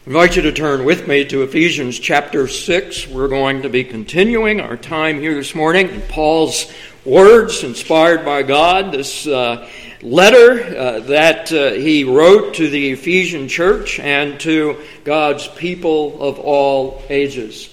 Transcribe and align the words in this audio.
I 0.00 0.06
invite 0.06 0.36
you 0.36 0.42
to 0.42 0.52
turn 0.52 0.86
with 0.86 1.06
me 1.06 1.26
to 1.26 1.42
Ephesians 1.42 1.98
chapter 1.98 2.48
6. 2.48 3.08
We're 3.08 3.28
going 3.28 3.60
to 3.62 3.68
be 3.68 3.84
continuing 3.84 4.58
our 4.58 4.78
time 4.78 5.20
here 5.20 5.34
this 5.34 5.54
morning 5.54 5.90
in 5.90 6.00
Paul's 6.00 6.72
words, 7.04 7.62
inspired 7.62 8.24
by 8.24 8.42
God, 8.42 8.92
this 8.92 9.26
uh, 9.26 9.68
letter 10.00 10.62
uh, 10.74 11.00
that 11.00 11.52
uh, 11.52 11.72
he 11.72 12.04
wrote 12.04 12.54
to 12.54 12.70
the 12.70 12.92
Ephesian 12.92 13.46
church 13.46 14.00
and 14.00 14.40
to 14.40 14.78
God's 15.04 15.46
people 15.48 16.22
of 16.22 16.38
all 16.38 17.02
ages. 17.10 17.68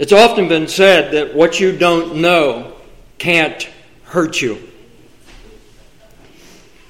It's 0.00 0.12
often 0.12 0.48
been 0.48 0.66
said 0.66 1.12
that 1.12 1.36
what 1.36 1.60
you 1.60 1.78
don't 1.78 2.16
know 2.16 2.74
can't 3.18 3.62
hurt 4.02 4.42
you 4.42 4.72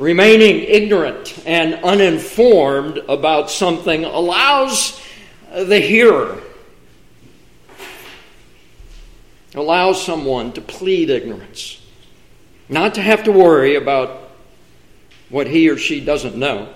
remaining 0.04 0.60
ignorant 0.60 1.34
and 1.46 1.82
uninformed 1.82 2.98
about 3.08 3.50
something 3.50 4.04
allows 4.04 5.00
the 5.50 5.80
hearer, 5.80 6.42
allows 9.54 10.04
someone 10.04 10.52
to 10.52 10.60
plead 10.60 11.08
ignorance, 11.08 11.80
not 12.68 12.96
to 12.96 13.00
have 13.00 13.24
to 13.24 13.32
worry 13.32 13.76
about 13.76 14.28
what 15.30 15.46
he 15.46 15.70
or 15.70 15.78
she 15.78 16.04
doesn't 16.04 16.36
know, 16.36 16.68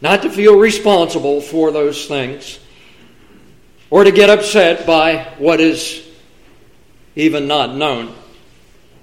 not 0.00 0.22
to 0.22 0.30
feel 0.30 0.56
responsible 0.56 1.40
for 1.40 1.72
those 1.72 2.06
things, 2.06 2.60
or 3.90 4.04
to 4.04 4.12
get 4.12 4.30
upset 4.30 4.86
by 4.86 5.24
what 5.38 5.60
is 5.60 6.06
even 7.16 7.48
not 7.48 7.74
known. 7.74 8.14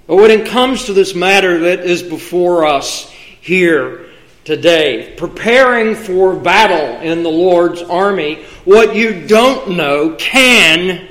But 0.06 0.16
when 0.16 0.30
it 0.30 0.46
comes 0.46 0.86
to 0.86 0.94
this 0.94 1.14
matter 1.14 1.58
that 1.60 1.80
is 1.80 2.02
before 2.02 2.64
us, 2.64 3.10
here 3.44 4.06
today, 4.44 5.12
preparing 5.18 5.94
for 5.94 6.34
battle 6.34 7.02
in 7.02 7.22
the 7.22 7.28
Lord's 7.28 7.82
army, 7.82 8.42
what 8.64 8.96
you 8.96 9.26
don't 9.26 9.76
know 9.76 10.16
can 10.18 11.06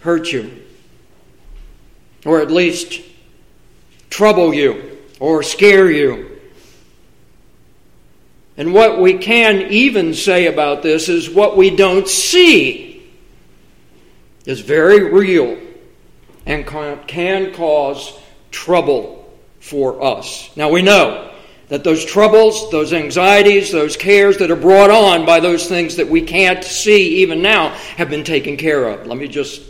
hurt 0.00 0.32
you, 0.32 0.50
or 2.24 2.40
at 2.40 2.50
least 2.50 3.02
trouble 4.08 4.54
you, 4.54 5.00
or 5.20 5.42
scare 5.42 5.90
you. 5.90 6.40
And 8.56 8.72
what 8.72 8.98
we 8.98 9.18
can 9.18 9.70
even 9.70 10.14
say 10.14 10.46
about 10.46 10.82
this 10.82 11.10
is 11.10 11.28
what 11.28 11.58
we 11.58 11.76
don't 11.76 12.08
see 12.08 13.06
is 14.46 14.60
very 14.60 15.12
real 15.12 15.58
and 16.46 16.66
can 17.06 17.52
cause 17.52 18.18
trouble 18.50 19.21
for 19.62 20.02
us. 20.02 20.54
Now 20.56 20.70
we 20.70 20.82
know 20.82 21.32
that 21.68 21.84
those 21.84 22.04
troubles, 22.04 22.70
those 22.70 22.92
anxieties, 22.92 23.70
those 23.70 23.96
cares 23.96 24.38
that 24.38 24.50
are 24.50 24.56
brought 24.56 24.90
on 24.90 25.24
by 25.24 25.38
those 25.40 25.68
things 25.68 25.96
that 25.96 26.08
we 26.08 26.20
can't 26.20 26.64
see 26.64 27.22
even 27.22 27.40
now 27.40 27.68
have 27.96 28.10
been 28.10 28.24
taken 28.24 28.56
care 28.56 28.88
of. 28.88 29.06
Let 29.06 29.16
me 29.16 29.28
just 29.28 29.62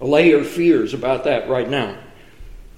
allay 0.00 0.30
your 0.30 0.42
fears 0.42 0.94
about 0.94 1.24
that 1.24 1.48
right 1.48 1.68
now. 1.68 1.98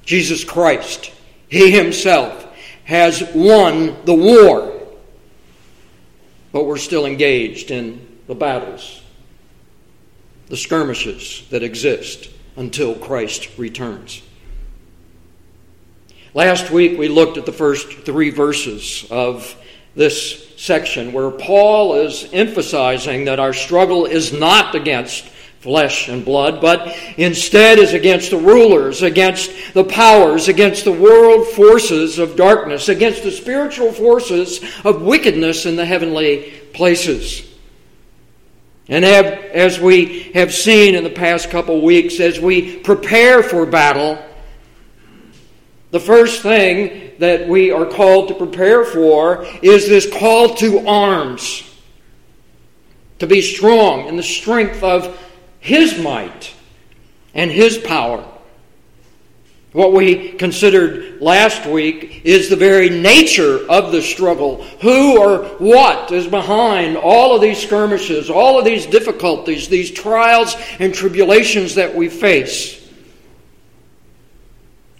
Jesus 0.04 0.42
Christ, 0.42 1.12
He 1.48 1.70
Himself, 1.70 2.44
has 2.84 3.22
won 3.32 4.04
the 4.04 4.14
war, 4.14 4.82
but 6.50 6.64
we're 6.64 6.76
still 6.76 7.06
engaged 7.06 7.70
in 7.70 8.04
the 8.26 8.34
battles, 8.34 9.00
the 10.48 10.56
skirmishes 10.56 11.46
that 11.50 11.62
exist 11.62 12.28
until 12.56 12.96
Christ 12.96 13.56
returns. 13.56 14.22
Last 16.34 16.70
week 16.70 16.98
we 16.98 17.08
looked 17.08 17.38
at 17.38 17.46
the 17.46 17.52
first 17.52 17.90
three 17.90 18.28
verses 18.28 19.06
of 19.10 19.56
this 19.96 20.46
section 20.56 21.14
where 21.14 21.30
Paul 21.30 21.94
is 21.94 22.28
emphasizing 22.32 23.24
that 23.24 23.40
our 23.40 23.54
struggle 23.54 24.04
is 24.04 24.30
not 24.30 24.74
against 24.74 25.24
flesh 25.60 26.08
and 26.08 26.24
blood, 26.24 26.60
but 26.60 26.94
instead 27.16 27.78
is 27.78 27.94
against 27.94 28.30
the 28.30 28.36
rulers, 28.36 29.02
against 29.02 29.50
the 29.72 29.84
powers, 29.84 30.48
against 30.48 30.84
the 30.84 30.92
world 30.92 31.46
forces 31.48 32.18
of 32.18 32.36
darkness, 32.36 32.90
against 32.90 33.22
the 33.22 33.30
spiritual 33.30 33.90
forces 33.90 34.60
of 34.84 35.00
wickedness 35.00 35.64
in 35.64 35.76
the 35.76 35.86
heavenly 35.86 36.52
places. 36.74 37.42
And 38.86 39.04
as 39.04 39.80
we 39.80 40.24
have 40.32 40.52
seen 40.52 40.94
in 40.94 41.04
the 41.04 41.10
past 41.10 41.50
couple 41.50 41.80
weeks, 41.80 42.20
as 42.20 42.38
we 42.38 42.76
prepare 42.76 43.42
for 43.42 43.64
battle, 43.64 44.22
the 45.90 46.00
first 46.00 46.42
thing 46.42 47.12
that 47.18 47.48
we 47.48 47.70
are 47.70 47.86
called 47.86 48.28
to 48.28 48.34
prepare 48.34 48.84
for 48.84 49.46
is 49.62 49.88
this 49.88 50.10
call 50.10 50.54
to 50.56 50.86
arms. 50.86 51.64
To 53.20 53.26
be 53.26 53.40
strong 53.42 54.06
in 54.06 54.16
the 54.16 54.22
strength 54.22 54.82
of 54.82 55.18
His 55.60 55.98
might 55.98 56.54
and 57.34 57.50
His 57.50 57.78
power. 57.78 58.24
What 59.72 59.92
we 59.92 60.32
considered 60.32 61.20
last 61.20 61.66
week 61.66 62.22
is 62.24 62.48
the 62.48 62.56
very 62.56 62.88
nature 62.88 63.68
of 63.70 63.92
the 63.92 64.00
struggle. 64.00 64.62
Who 64.80 65.18
or 65.18 65.44
what 65.58 66.10
is 66.10 66.26
behind 66.26 66.96
all 66.96 67.34
of 67.34 67.42
these 67.42 67.62
skirmishes, 67.62 68.30
all 68.30 68.58
of 68.58 68.64
these 68.64 68.86
difficulties, 68.86 69.68
these 69.68 69.90
trials 69.90 70.56
and 70.78 70.94
tribulations 70.94 71.74
that 71.74 71.94
we 71.94 72.08
face? 72.08 72.87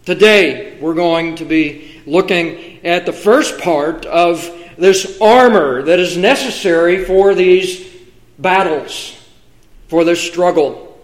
Today, 0.08 0.78
we're 0.80 0.94
going 0.94 1.34
to 1.34 1.44
be 1.44 2.00
looking 2.06 2.82
at 2.82 3.04
the 3.04 3.12
first 3.12 3.60
part 3.60 4.06
of 4.06 4.40
this 4.78 5.20
armor 5.20 5.82
that 5.82 6.00
is 6.00 6.16
necessary 6.16 7.04
for 7.04 7.34
these 7.34 7.86
battles, 8.38 9.14
for 9.88 10.04
this 10.04 10.18
struggle. 10.18 10.98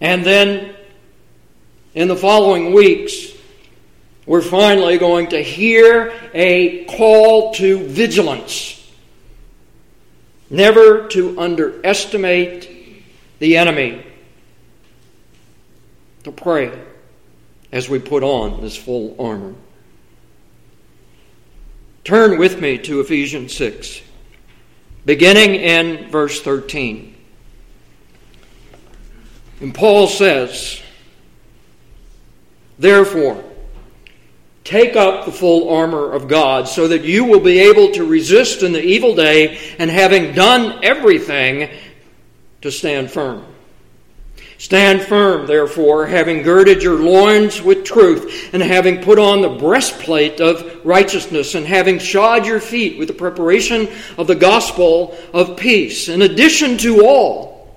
And 0.00 0.24
then, 0.24 0.76
in 1.92 2.06
the 2.06 2.14
following 2.14 2.72
weeks, 2.72 3.32
we're 4.26 4.42
finally 4.42 4.98
going 4.98 5.30
to 5.30 5.42
hear 5.42 6.12
a 6.32 6.84
call 6.84 7.52
to 7.54 7.84
vigilance. 7.88 8.80
Never 10.48 11.08
to 11.08 11.40
underestimate 11.40 13.02
the 13.40 13.56
enemy. 13.56 14.06
To 16.22 16.30
pray 16.30 16.89
as 17.72 17.88
we 17.88 17.98
put 17.98 18.22
on 18.22 18.60
this 18.60 18.76
full 18.76 19.16
armor. 19.18 19.54
Turn 22.04 22.38
with 22.38 22.60
me 22.60 22.78
to 22.78 23.00
Ephesians 23.00 23.54
6, 23.54 24.00
beginning 25.04 25.54
in 25.54 26.10
verse 26.10 26.40
13. 26.40 27.14
And 29.60 29.74
Paul 29.74 30.06
says, 30.06 30.80
Therefore, 32.78 33.44
take 34.64 34.96
up 34.96 35.26
the 35.26 35.32
full 35.32 35.68
armor 35.68 36.12
of 36.12 36.28
God 36.28 36.66
so 36.66 36.88
that 36.88 37.04
you 37.04 37.24
will 37.24 37.40
be 37.40 37.60
able 37.60 37.92
to 37.92 38.04
resist 38.04 38.62
in 38.62 38.72
the 38.72 38.82
evil 38.82 39.14
day 39.14 39.58
and 39.78 39.90
having 39.90 40.32
done 40.32 40.82
everything 40.82 41.70
to 42.62 42.70
stand 42.72 43.10
firm. 43.10 43.44
Stand 44.60 45.00
firm, 45.00 45.46
therefore, 45.46 46.06
having 46.06 46.42
girded 46.42 46.82
your 46.82 46.98
loins 46.98 47.62
with 47.62 47.82
truth, 47.82 48.50
and 48.52 48.62
having 48.62 49.00
put 49.00 49.18
on 49.18 49.40
the 49.40 49.48
breastplate 49.48 50.38
of 50.38 50.84
righteousness, 50.84 51.54
and 51.54 51.64
having 51.64 51.98
shod 51.98 52.44
your 52.44 52.60
feet 52.60 52.98
with 52.98 53.08
the 53.08 53.14
preparation 53.14 53.88
of 54.18 54.26
the 54.26 54.34
gospel 54.34 55.16
of 55.32 55.56
peace. 55.56 56.10
In 56.10 56.20
addition 56.20 56.76
to 56.76 57.06
all, 57.06 57.74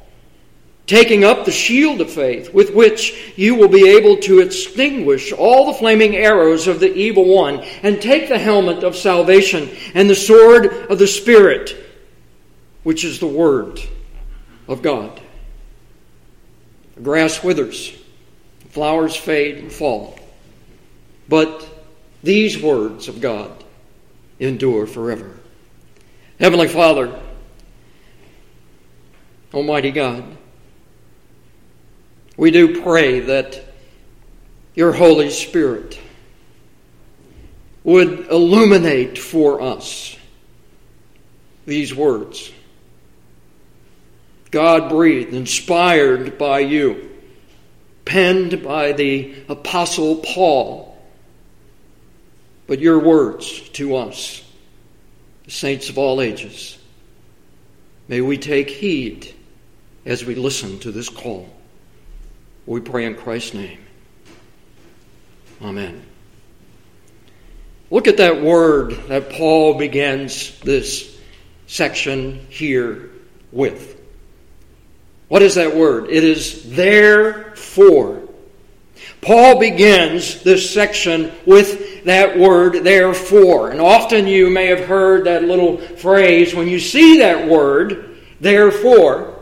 taking 0.86 1.24
up 1.24 1.46
the 1.46 1.54
shield 1.54 2.02
of 2.02 2.12
faith, 2.12 2.54
with 2.54 2.76
which 2.76 3.32
you 3.38 3.56
will 3.56 3.70
be 3.70 3.88
able 3.88 4.18
to 4.18 4.42
extinguish 4.42 5.32
all 5.32 5.68
the 5.68 5.80
flaming 5.80 6.18
arrows 6.18 6.68
of 6.68 6.82
the 6.82 6.94
evil 6.94 7.34
one, 7.34 7.62
and 7.82 8.02
take 8.02 8.28
the 8.28 8.38
helmet 8.38 8.84
of 8.84 8.98
salvation 8.98 9.70
and 9.94 10.10
the 10.10 10.16
sword 10.16 10.66
of 10.92 11.00
the 11.00 11.08
Spirit, 11.08 11.78
which 12.84 13.06
is 13.06 13.22
the 13.22 13.26
Word 13.26 13.80
of 14.68 14.82
God. 14.82 15.22
The 16.96 17.02
grass 17.02 17.44
withers, 17.44 17.96
flowers 18.70 19.16
fade 19.16 19.58
and 19.58 19.72
fall. 19.72 20.18
But 21.28 21.68
these 22.22 22.62
words 22.62 23.08
of 23.08 23.22
God 23.22 23.64
endure 24.40 24.86
forever. 24.88 25.38
Heavenly 26.40 26.68
Father, 26.68 27.20
Almighty 29.54 29.92
God, 29.92 30.24
we 32.36 32.52
do 32.52 32.82
pray 32.82 33.20
that 33.22 33.64
your 34.76 34.92
Holy 34.92 35.30
Spirit 35.30 36.00
would 37.84 38.28
illuminate 38.32 39.20
for 39.20 39.62
us 39.62 40.18
these 41.66 41.94
words 41.94 42.52
God 44.54 44.90
breathed, 44.90 45.34
inspired 45.34 46.38
by 46.38 46.60
you, 46.60 47.10
penned 48.06 48.62
by 48.62 48.92
the 48.92 49.34
Apostle 49.50 50.18
Paul, 50.18 50.96
but 52.68 52.78
your 52.78 53.00
words 53.00 53.68
to 53.70 53.96
us. 53.96 54.44
the 55.46 55.52
saints 55.52 55.90
of 55.90 55.98
all 55.98 56.22
ages. 56.22 56.78
May 58.08 58.22
we 58.22 58.38
take 58.38 58.70
heed 58.70 59.34
as 60.06 60.24
we 60.24 60.36
listen 60.36 60.78
to 60.82 60.92
this 60.92 61.10
call. 61.10 61.50
We 62.68 62.80
pray 62.80 63.06
in 63.06 63.16
Christ's 63.16 63.56
name. 63.56 63.80
Amen. 65.64 66.06
Look 67.90 68.08
at 68.08 68.18
that 68.18 68.44
word 68.44 68.92
that 69.08 69.32
Paul 69.32 69.80
begins 69.80 70.60
this 70.60 71.20
section 71.66 72.46
here 72.52 73.10
with. 73.52 74.02
What 75.34 75.42
is 75.42 75.56
that 75.56 75.76
word? 75.76 76.12
It 76.12 76.24
is 76.24 76.76
therefore. 76.76 78.22
Paul 79.20 79.60
begins 79.60 80.44
this 80.44 80.72
section 80.72 81.32
with 81.48 82.04
that 82.04 82.38
word, 82.38 82.84
therefore. 82.84 83.72
And 83.72 83.82
often 83.82 84.28
you 84.28 84.52
may 84.52 84.68
have 84.68 84.86
heard 84.86 85.24
that 85.24 85.44
little 85.44 85.80
phrase 85.80 86.54
when 86.54 86.68
you 86.68 86.80
see 86.80 87.18
that 87.18 87.48
word, 87.48 88.16
therefore. 88.42 89.40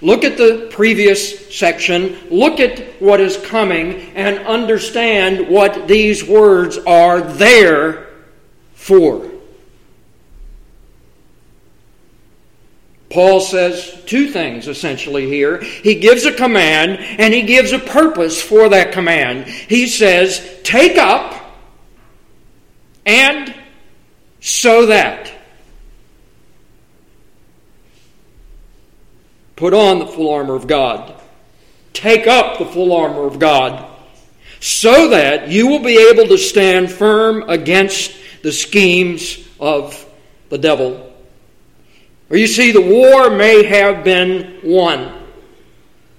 Look 0.00 0.24
at 0.24 0.38
the 0.38 0.68
previous 0.70 1.54
section, 1.54 2.16
look 2.30 2.60
at 2.60 2.98
what 3.02 3.20
is 3.20 3.36
coming, 3.36 4.10
and 4.14 4.38
understand 4.46 5.50
what 5.50 5.86
these 5.86 6.24
words 6.24 6.78
are 6.78 7.20
there 7.20 8.08
for. 8.72 9.29
Paul 13.10 13.40
says 13.40 14.00
two 14.06 14.28
things 14.28 14.68
essentially 14.68 15.26
here. 15.26 15.60
He 15.60 15.96
gives 15.96 16.24
a 16.24 16.32
command 16.32 16.98
and 17.00 17.34
he 17.34 17.42
gives 17.42 17.72
a 17.72 17.78
purpose 17.80 18.40
for 18.40 18.68
that 18.68 18.92
command. 18.92 19.48
He 19.48 19.88
says, 19.88 20.60
Take 20.62 20.96
up 20.96 21.34
and 23.04 23.52
so 24.40 24.86
that. 24.86 25.32
Put 29.56 29.74
on 29.74 29.98
the 29.98 30.06
full 30.06 30.32
armor 30.32 30.54
of 30.54 30.68
God. 30.68 31.20
Take 31.92 32.28
up 32.28 32.58
the 32.58 32.64
full 32.64 32.92
armor 32.96 33.26
of 33.26 33.40
God 33.40 33.90
so 34.60 35.08
that 35.08 35.48
you 35.48 35.66
will 35.66 35.82
be 35.82 35.98
able 36.10 36.28
to 36.28 36.38
stand 36.38 36.92
firm 36.92 37.48
against 37.50 38.14
the 38.42 38.52
schemes 38.52 39.46
of 39.58 40.06
the 40.48 40.58
devil. 40.58 41.09
Or 42.30 42.36
you 42.36 42.46
see, 42.46 42.70
the 42.70 42.80
war 42.80 43.28
may 43.28 43.64
have 43.64 44.04
been 44.04 44.60
won, 44.62 45.12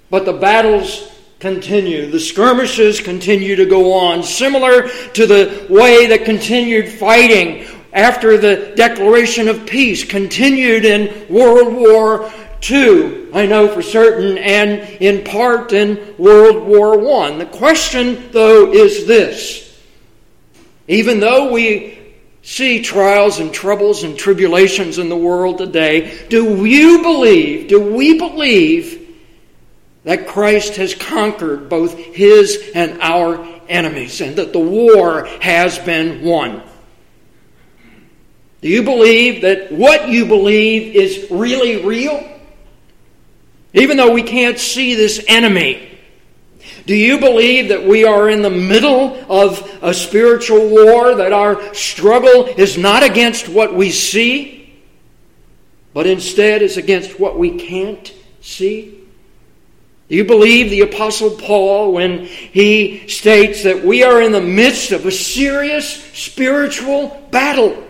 but 0.10 0.26
the 0.26 0.34
battles 0.34 1.10
continue. 1.40 2.12
The 2.12 2.20
skirmishes 2.20 3.00
continue 3.00 3.56
to 3.56 3.66
go 3.66 3.94
on, 3.94 4.22
similar 4.22 4.90
to 4.90 5.26
the 5.26 5.66
way 5.70 6.08
that 6.08 6.26
continued 6.26 6.90
fighting 6.90 7.66
after 7.94 8.38
the 8.38 8.74
declaration 8.76 9.48
of 9.48 9.66
peace 9.66 10.04
continued 10.04 10.86
in 10.86 11.28
World 11.34 11.74
War 11.74 12.32
II, 12.70 13.34
I 13.34 13.46
know 13.46 13.68
for 13.68 13.82
certain, 13.82 14.38
and 14.38 14.82
in 15.02 15.24
part 15.24 15.74
in 15.74 16.16
World 16.18 16.64
War 16.64 17.24
I. 17.24 17.38
The 17.38 17.46
question, 17.46 18.30
though, 18.32 18.72
is 18.72 19.08
this. 19.08 19.68
Even 20.88 21.20
though 21.20 21.52
we 21.52 22.01
see 22.44 22.82
trials 22.82 23.40
and 23.40 23.54
troubles 23.54 24.04
and 24.04 24.18
tribulations 24.18 24.98
in 24.98 25.10
the 25.10 25.18
world 25.18 25.58
today, 25.58 26.26
do 26.30 26.66
you 26.66 27.02
believe, 27.02 27.68
do 27.68 27.94
we 27.94 28.18
believe 28.18 28.98
that 30.04 30.28
Christ 30.28 30.78
has 30.78 30.96
conquered 30.96 31.70
both 31.70 31.96
his 31.98 32.72
and 32.74 33.00
our 33.02 33.48
enemies 33.70 34.22
and 34.22 34.36
that 34.38 34.54
the 34.54 34.60
war 34.60 35.26
has 35.42 35.78
been 35.80 36.24
won? 36.24 36.64
Do 38.62 38.70
you 38.70 38.84
believe 38.84 39.42
that 39.42 39.72
what 39.72 40.10
you 40.10 40.26
believe 40.26 40.96
is 40.96 41.30
really 41.32 41.84
real? 41.84 42.28
Even 43.74 43.98
though 43.98 44.12
we 44.12 44.24
can't 44.24 44.60
see 44.60 44.96
this 44.96 45.24
enemy, 45.28 45.91
do 46.86 46.96
you 46.96 47.20
believe 47.20 47.70
that 47.70 47.86
we 47.86 48.06
are 48.06 48.30
in 48.30 48.42
the 48.42 48.50
middle 48.50 49.16
of 49.32 49.70
a 49.82 49.94
spiritual 49.94 50.70
war, 50.70 51.16
that 51.16 51.32
our 51.32 51.74
struggle 51.74 52.46
is 52.46 52.78
not 52.78 53.04
against 53.04 53.48
what 53.48 53.76
we 53.76 53.92
see, 53.92 54.82
but 55.94 56.08
instead 56.08 56.62
is 56.62 56.78
against 56.78 57.20
what 57.20 57.38
we 57.38 57.58
can't 57.58 58.14
see? 58.42 58.98
Do 60.10 60.16
you 60.16 60.26
believe 60.26 60.70
the 60.70 60.82
Apostle 60.82 61.32
Paul 61.32 61.94
when 61.94 62.26
he 62.26 63.08
states 63.08 63.64
that 63.64 63.86
we 63.86 64.04
are 64.04 64.22
in 64.22 64.32
the 64.32 64.42
midst 64.42 64.92
of 64.92 65.06
a 65.06 65.12
serious 65.12 66.04
spiritual 66.14 67.28
battle? 67.32 67.88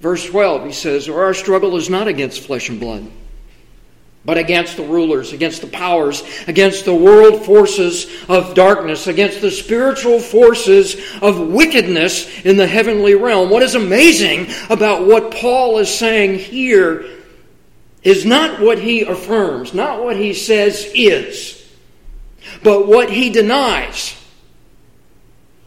Verse 0.00 0.24
12, 0.24 0.66
he 0.66 0.72
says, 0.72 1.08
Our 1.08 1.34
struggle 1.34 1.76
is 1.76 1.90
not 1.90 2.06
against 2.06 2.46
flesh 2.46 2.68
and 2.68 2.78
blood 2.78 3.10
but 4.28 4.36
against 4.36 4.76
the 4.76 4.82
rulers, 4.82 5.32
against 5.32 5.62
the 5.62 5.66
powers, 5.66 6.22
against 6.48 6.84
the 6.84 6.94
world 6.94 7.46
forces 7.46 8.06
of 8.28 8.52
darkness, 8.52 9.06
against 9.06 9.40
the 9.40 9.50
spiritual 9.50 10.20
forces 10.20 10.96
of 11.22 11.40
wickedness 11.40 12.44
in 12.44 12.58
the 12.58 12.66
heavenly 12.66 13.14
realm. 13.14 13.48
What 13.48 13.62
is 13.62 13.74
amazing 13.74 14.48
about 14.68 15.06
what 15.06 15.30
Paul 15.30 15.78
is 15.78 15.88
saying 15.88 16.40
here 16.40 17.08
is 18.02 18.26
not 18.26 18.60
what 18.60 18.78
he 18.78 19.00
affirms, 19.00 19.72
not 19.72 20.04
what 20.04 20.18
he 20.18 20.34
says 20.34 20.86
is, 20.94 21.66
but 22.62 22.86
what 22.86 23.08
he 23.08 23.30
denies, 23.30 24.14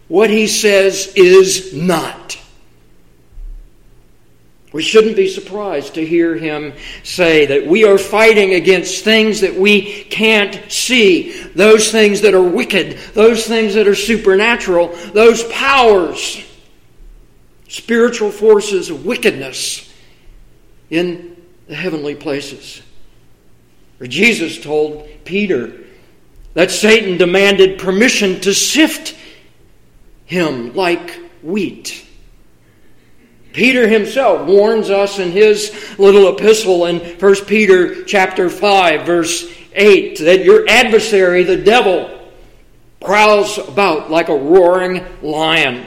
what 0.07 0.29
he 0.29 0.45
says 0.45 1.11
is 1.15 1.73
not. 1.73 2.39
We 4.71 4.81
shouldn't 4.81 5.17
be 5.17 5.27
surprised 5.27 5.95
to 5.95 6.05
hear 6.05 6.35
him 6.35 6.73
say 7.03 7.45
that 7.47 7.67
we 7.67 7.83
are 7.83 7.97
fighting 7.97 8.53
against 8.53 9.03
things 9.03 9.41
that 9.41 9.55
we 9.55 10.05
can't 10.05 10.71
see, 10.71 11.43
those 11.55 11.91
things 11.91 12.21
that 12.21 12.33
are 12.33 12.41
wicked, 12.41 12.97
those 13.13 13.45
things 13.45 13.73
that 13.73 13.87
are 13.87 13.95
supernatural, 13.95 14.87
those 15.13 15.43
powers, 15.45 16.41
spiritual 17.67 18.31
forces 18.31 18.89
of 18.89 19.05
wickedness 19.05 19.91
in 20.89 21.35
the 21.67 21.75
heavenly 21.75 22.15
places. 22.15 22.81
For 23.97 24.07
Jesus 24.07 24.61
told 24.61 25.07
Peter 25.25 25.81
that 26.53 26.71
Satan 26.71 27.17
demanded 27.17 27.77
permission 27.77 28.39
to 28.41 28.53
sift 28.53 29.17
him 30.25 30.73
like 30.73 31.19
wheat. 31.43 32.05
Peter 33.53 33.87
himself 33.87 34.47
warns 34.47 34.89
us 34.89 35.19
in 35.19 35.31
his 35.31 35.73
little 35.97 36.35
epistle 36.35 36.85
in 36.85 36.99
1 36.99 37.35
Peter 37.45 38.03
chapter 38.05 38.49
5 38.49 39.05
verse 39.05 39.51
8 39.73 40.19
that 40.19 40.43
your 40.43 40.67
adversary 40.69 41.43
the 41.43 41.57
devil 41.57 42.19
prowls 42.99 43.57
about 43.57 44.11
like 44.11 44.29
a 44.29 44.37
roaring 44.37 45.05
lion 45.21 45.85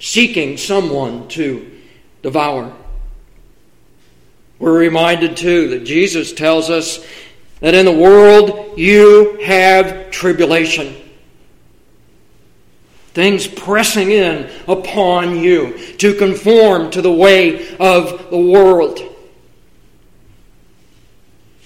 seeking 0.00 0.56
someone 0.56 1.28
to 1.28 1.70
devour. 2.22 2.74
We're 4.58 4.78
reminded 4.78 5.36
too 5.36 5.68
that 5.70 5.84
Jesus 5.84 6.32
tells 6.32 6.70
us 6.70 7.04
that 7.60 7.74
in 7.74 7.84
the 7.84 7.92
world 7.92 8.78
you 8.78 9.38
have 9.42 10.10
tribulation 10.10 10.94
things 13.14 13.46
pressing 13.46 14.10
in 14.10 14.50
upon 14.68 15.36
you 15.36 15.78
to 15.96 16.14
conform 16.14 16.90
to 16.90 17.00
the 17.00 17.12
way 17.12 17.76
of 17.78 18.30
the 18.30 18.38
world. 18.38 19.00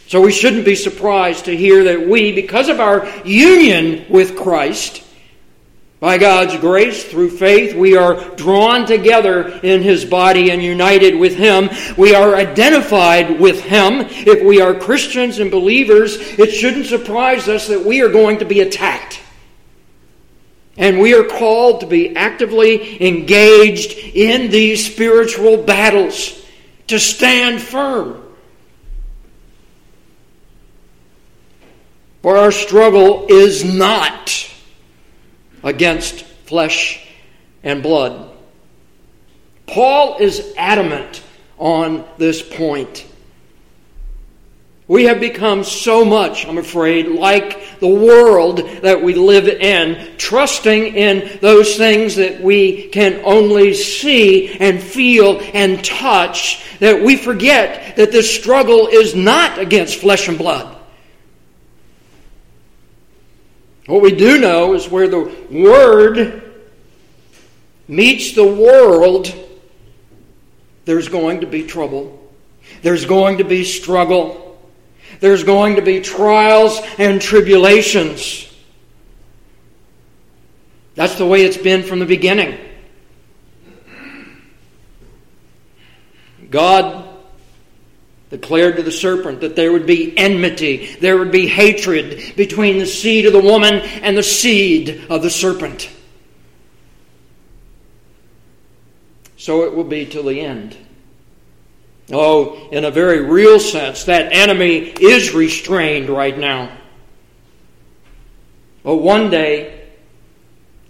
So 0.06 0.20
we 0.22 0.32
shouldn't 0.32 0.64
be 0.64 0.74
surprised 0.74 1.46
to 1.46 1.56
hear 1.56 1.84
that 1.84 2.08
we, 2.08 2.32
because 2.32 2.68
of 2.68 2.80
our 2.80 3.06
union 3.26 4.06
with 4.08 4.38
Christ, 4.38 5.04
by 6.00 6.16
God's 6.16 6.56
grace, 6.58 7.04
through 7.04 7.30
faith, 7.30 7.74
we 7.74 7.96
are 7.96 8.36
drawn 8.36 8.86
together 8.86 9.48
in 9.48 9.82
His 9.82 10.04
body 10.04 10.50
and 10.50 10.62
united 10.62 11.18
with 11.18 11.34
Him. 11.34 11.68
We 11.96 12.14
are 12.14 12.36
identified 12.36 13.40
with 13.40 13.60
Him. 13.64 14.06
If 14.08 14.46
we 14.46 14.60
are 14.60 14.74
Christians 14.74 15.40
and 15.40 15.50
believers, 15.50 16.16
it 16.38 16.52
shouldn't 16.52 16.86
surprise 16.86 17.48
us 17.48 17.66
that 17.66 17.84
we 17.84 18.00
are 18.00 18.08
going 18.08 18.38
to 18.38 18.44
be 18.44 18.60
attacked. 18.60 19.20
And 20.78 21.00
we 21.00 21.12
are 21.14 21.24
called 21.24 21.80
to 21.80 21.86
be 21.86 22.14
actively 22.16 23.04
engaged 23.06 23.92
in 23.98 24.50
these 24.50 24.90
spiritual 24.90 25.56
battles, 25.64 26.40
to 26.86 26.98
stand 26.98 27.60
firm. 27.60 28.22
For 32.22 32.36
our 32.36 32.52
struggle 32.52 33.26
is 33.28 33.64
not 33.64 34.48
against 35.62 36.22
flesh 36.22 37.06
and 37.62 37.82
blood. 37.82 38.30
Paul 39.66 40.18
is 40.18 40.54
adamant 40.56 41.22
on 41.58 42.04
this 42.18 42.40
point. 42.40 43.04
We 44.88 45.04
have 45.04 45.20
become 45.20 45.64
so 45.64 46.02
much, 46.02 46.46
I'm 46.46 46.56
afraid, 46.56 47.08
like 47.08 47.78
the 47.78 47.86
world 47.86 48.66
that 48.80 49.02
we 49.02 49.12
live 49.14 49.46
in, 49.46 50.16
trusting 50.16 50.96
in 50.96 51.38
those 51.42 51.76
things 51.76 52.16
that 52.16 52.40
we 52.40 52.88
can 52.88 53.20
only 53.22 53.74
see 53.74 54.56
and 54.58 54.82
feel 54.82 55.40
and 55.52 55.84
touch, 55.84 56.64
that 56.78 57.02
we 57.02 57.16
forget 57.16 57.96
that 57.96 58.12
this 58.12 58.34
struggle 58.34 58.86
is 58.86 59.14
not 59.14 59.58
against 59.58 60.00
flesh 60.00 60.26
and 60.26 60.38
blood. 60.38 60.74
What 63.84 64.00
we 64.00 64.14
do 64.14 64.40
know 64.40 64.72
is 64.72 64.88
where 64.88 65.08
the 65.08 65.30
Word 65.50 66.44
meets 67.86 68.32
the 68.32 68.46
world, 68.46 69.34
there's 70.86 71.08
going 71.08 71.42
to 71.42 71.46
be 71.46 71.66
trouble. 71.66 72.32
There's 72.80 73.04
going 73.04 73.38
to 73.38 73.44
be 73.44 73.64
struggle. 73.64 74.47
There's 75.20 75.44
going 75.44 75.76
to 75.76 75.82
be 75.82 76.00
trials 76.00 76.80
and 76.98 77.20
tribulations. 77.20 78.44
That's 80.94 81.16
the 81.16 81.26
way 81.26 81.44
it's 81.44 81.56
been 81.56 81.82
from 81.82 81.98
the 81.98 82.06
beginning. 82.06 82.58
God 86.50 87.08
declared 88.30 88.76
to 88.76 88.82
the 88.82 88.92
serpent 88.92 89.40
that 89.40 89.56
there 89.56 89.72
would 89.72 89.86
be 89.86 90.16
enmity, 90.16 90.96
there 91.00 91.16
would 91.18 91.32
be 91.32 91.46
hatred 91.46 92.34
between 92.36 92.78
the 92.78 92.86
seed 92.86 93.26
of 93.26 93.32
the 93.32 93.40
woman 93.40 93.74
and 93.74 94.16
the 94.16 94.22
seed 94.22 95.06
of 95.08 95.22
the 95.22 95.30
serpent. 95.30 95.90
So 99.36 99.64
it 99.64 99.74
will 99.74 99.84
be 99.84 100.04
till 100.04 100.24
the 100.24 100.40
end. 100.40 100.76
Oh, 102.10 102.68
in 102.70 102.84
a 102.84 102.90
very 102.90 103.20
real 103.20 103.60
sense, 103.60 104.04
that 104.04 104.32
enemy 104.32 104.78
is 104.78 105.34
restrained 105.34 106.08
right 106.08 106.36
now. 106.36 106.76
But 108.82 108.96
one 108.96 109.28
day, 109.30 109.86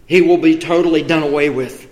he 0.06 0.22
will 0.22 0.38
be 0.38 0.58
totally 0.58 1.02
done 1.02 1.22
away 1.22 1.50
with. 1.50 1.87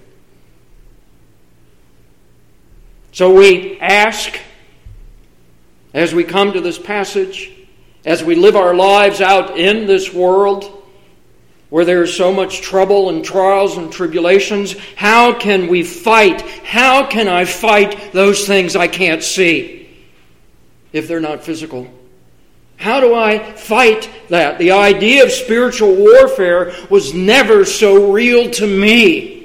So 3.12 3.34
we 3.34 3.80
ask, 3.80 4.38
as 5.92 6.14
we 6.14 6.22
come 6.22 6.52
to 6.52 6.60
this 6.60 6.78
passage, 6.78 7.50
as 8.04 8.22
we 8.22 8.36
live 8.36 8.54
our 8.54 8.74
lives 8.74 9.20
out 9.20 9.58
in 9.58 9.86
this 9.86 10.12
world, 10.12 10.75
where 11.68 11.84
there 11.84 12.02
is 12.02 12.14
so 12.14 12.32
much 12.32 12.60
trouble 12.60 13.10
and 13.10 13.24
trials 13.24 13.76
and 13.76 13.92
tribulations, 13.92 14.76
how 14.94 15.32
can 15.32 15.66
we 15.66 15.82
fight? 15.82 16.42
How 16.64 17.06
can 17.06 17.28
I 17.28 17.44
fight 17.44 18.12
those 18.12 18.46
things 18.46 18.76
I 18.76 18.88
can't 18.88 19.22
see 19.22 19.88
if 20.92 21.08
they're 21.08 21.20
not 21.20 21.42
physical? 21.42 21.88
How 22.76 23.00
do 23.00 23.14
I 23.14 23.52
fight 23.54 24.08
that? 24.28 24.58
The 24.58 24.72
idea 24.72 25.24
of 25.24 25.32
spiritual 25.32 25.94
warfare 25.94 26.72
was 26.90 27.14
never 27.14 27.64
so 27.64 28.12
real 28.12 28.50
to 28.52 28.66
me 28.66 29.36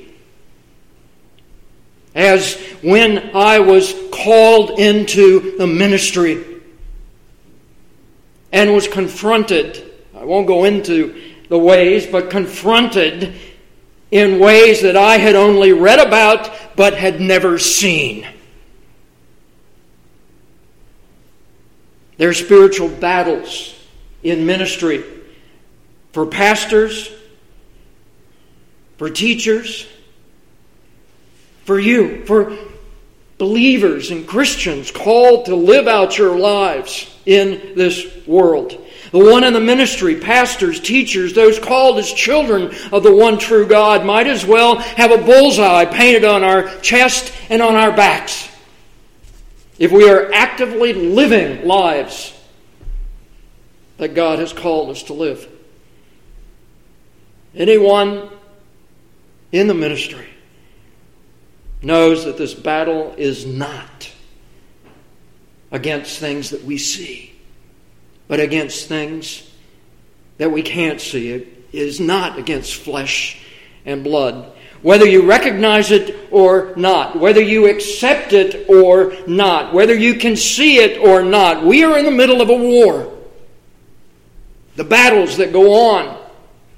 as 2.13 2.55
when 2.81 3.35
I 3.35 3.59
was 3.59 3.95
called 4.11 4.79
into 4.79 5.57
the 5.57 5.65
ministry 5.65 6.43
and 8.51 8.73
was 8.73 8.87
confronted. 8.87 9.91
I 10.15 10.25
won't 10.25 10.45
go 10.45 10.65
into 10.65 11.30
the 11.51 11.59
ways, 11.59 12.07
but 12.07 12.29
confronted 12.29 13.35
in 14.09 14.39
ways 14.39 14.83
that 14.83 14.95
I 14.95 15.17
had 15.17 15.35
only 15.35 15.73
read 15.73 15.99
about 15.99 16.49
but 16.77 16.93
had 16.93 17.19
never 17.19 17.59
seen. 17.59 18.25
There 22.15 22.29
are 22.29 22.33
spiritual 22.33 22.87
battles 22.87 23.77
in 24.23 24.45
ministry 24.45 25.03
for 26.13 26.25
pastors, 26.25 27.11
for 28.97 29.09
teachers, 29.09 29.85
for 31.65 31.77
you, 31.77 32.25
for 32.25 32.57
believers 33.37 34.09
and 34.09 34.25
Christians 34.25 34.89
called 34.89 35.47
to 35.47 35.55
live 35.57 35.89
out 35.89 36.17
your 36.17 36.39
lives 36.39 37.13
in 37.25 37.73
this 37.75 38.25
world. 38.25 38.80
The 39.11 39.19
one 39.19 39.43
in 39.43 39.51
the 39.53 39.59
ministry, 39.59 40.15
pastors, 40.15 40.79
teachers, 40.79 41.33
those 41.33 41.59
called 41.59 41.97
as 41.97 42.11
children 42.11 42.73
of 42.93 43.03
the 43.03 43.13
one 43.13 43.37
true 43.37 43.67
God, 43.67 44.05
might 44.05 44.27
as 44.27 44.45
well 44.45 44.77
have 44.77 45.11
a 45.11 45.17
bullseye 45.17 45.85
painted 45.85 46.23
on 46.23 46.43
our 46.43 46.73
chest 46.79 47.33
and 47.49 47.61
on 47.61 47.75
our 47.75 47.91
backs. 47.91 48.49
If 49.77 49.91
we 49.91 50.09
are 50.09 50.31
actively 50.31 50.93
living 50.93 51.67
lives 51.67 52.33
that 54.01 54.15
God 54.15 54.39
has 54.39 54.51
called 54.51 54.89
us 54.89 55.03
to 55.03 55.13
live. 55.13 55.47
Anyone 57.53 58.29
in 59.51 59.67
the 59.67 59.75
ministry 59.75 60.27
knows 61.83 62.25
that 62.25 62.35
this 62.35 62.53
battle 62.55 63.13
is 63.17 63.45
not 63.45 64.11
against 65.71 66.17
things 66.17 66.49
that 66.49 66.63
we 66.63 66.79
see 66.79 67.30
but 68.31 68.39
against 68.39 68.87
things 68.87 69.45
that 70.37 70.49
we 70.49 70.61
can't 70.61 71.01
see. 71.01 71.33
It 71.33 71.67
is 71.73 71.99
not 71.99 72.39
against 72.39 72.75
flesh 72.75 73.43
and 73.85 74.05
blood. 74.05 74.53
Whether 74.81 75.05
you 75.05 75.27
recognize 75.27 75.91
it 75.91 76.29
or 76.31 76.73
not, 76.77 77.19
whether 77.19 77.41
you 77.41 77.67
accept 77.67 78.31
it 78.31 78.69
or 78.69 79.13
not, 79.27 79.73
whether 79.73 79.93
you 79.93 80.15
can 80.15 80.37
see 80.37 80.77
it 80.77 80.97
or 81.01 81.21
not, 81.23 81.65
we 81.65 81.83
are 81.83 81.97
in 81.97 82.05
the 82.05 82.11
middle 82.11 82.39
of 82.39 82.47
a 82.47 82.55
war. 82.55 83.11
The 84.77 84.85
battles 84.85 85.35
that 85.35 85.51
go 85.51 85.89
on, 85.91 86.17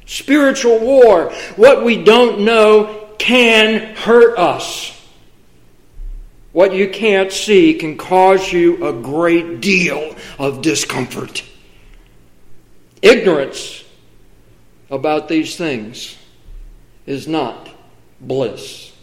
spiritual 0.07 0.79
war, 0.79 1.31
what 1.55 1.85
we 1.85 2.03
don't 2.03 2.39
know 2.45 3.11
can 3.19 3.95
hurt 3.95 4.39
us. 4.39 5.02
What 6.53 6.75
you 6.75 6.87
can't 6.87 7.31
see 7.31 7.73
can 7.73 7.97
cause 7.97 8.53
you 8.53 8.85
a 8.85 8.93
great 8.93 9.59
deal 9.59 10.15
of 10.37 10.61
discomfort. 10.61 11.43
Ignorance 13.01 13.83
about 14.91 15.27
these 15.27 15.57
things 15.57 16.15
is 17.07 17.27
not 17.27 17.69
bliss. 18.21 18.93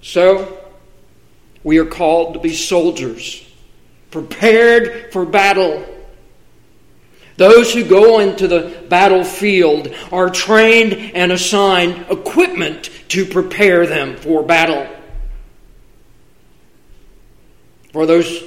So, 0.00 0.58
we 1.62 1.78
are 1.78 1.86
called 1.86 2.34
to 2.34 2.40
be 2.40 2.54
soldiers, 2.54 3.46
prepared 4.10 5.12
for 5.12 5.26
battle. 5.26 5.84
Those 7.36 7.74
who 7.74 7.84
go 7.84 8.20
into 8.20 8.48
the 8.48 8.84
battlefield 8.88 9.94
are 10.10 10.30
trained 10.30 10.94
and 11.14 11.30
assigned 11.30 12.06
equipment 12.10 12.88
to 13.08 13.26
prepare 13.26 13.86
them 13.86 14.16
for 14.16 14.42
battle 14.42 14.88
for 17.92 18.06
those 18.06 18.42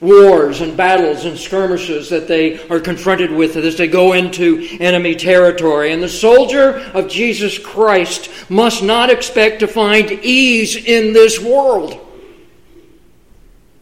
wars 0.00 0.60
and 0.60 0.76
battles 0.76 1.24
and 1.24 1.38
skirmishes 1.38 2.10
that 2.10 2.28
they 2.28 2.66
are 2.68 2.80
confronted 2.80 3.30
with 3.30 3.56
as 3.56 3.76
they 3.76 3.88
go 3.88 4.12
into 4.12 4.66
enemy 4.80 5.14
territory. 5.14 5.92
And 5.92 6.02
the 6.02 6.08
soldier 6.08 6.78
of 6.94 7.08
Jesus 7.08 7.58
Christ 7.58 8.30
must 8.50 8.82
not 8.82 9.10
expect 9.10 9.60
to 9.60 9.66
find 9.66 10.10
ease 10.10 10.76
in 10.76 11.12
this 11.12 11.40
world. 11.40 12.00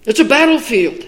It's 0.04 0.20
a 0.20 0.24
battlefield. 0.24 1.06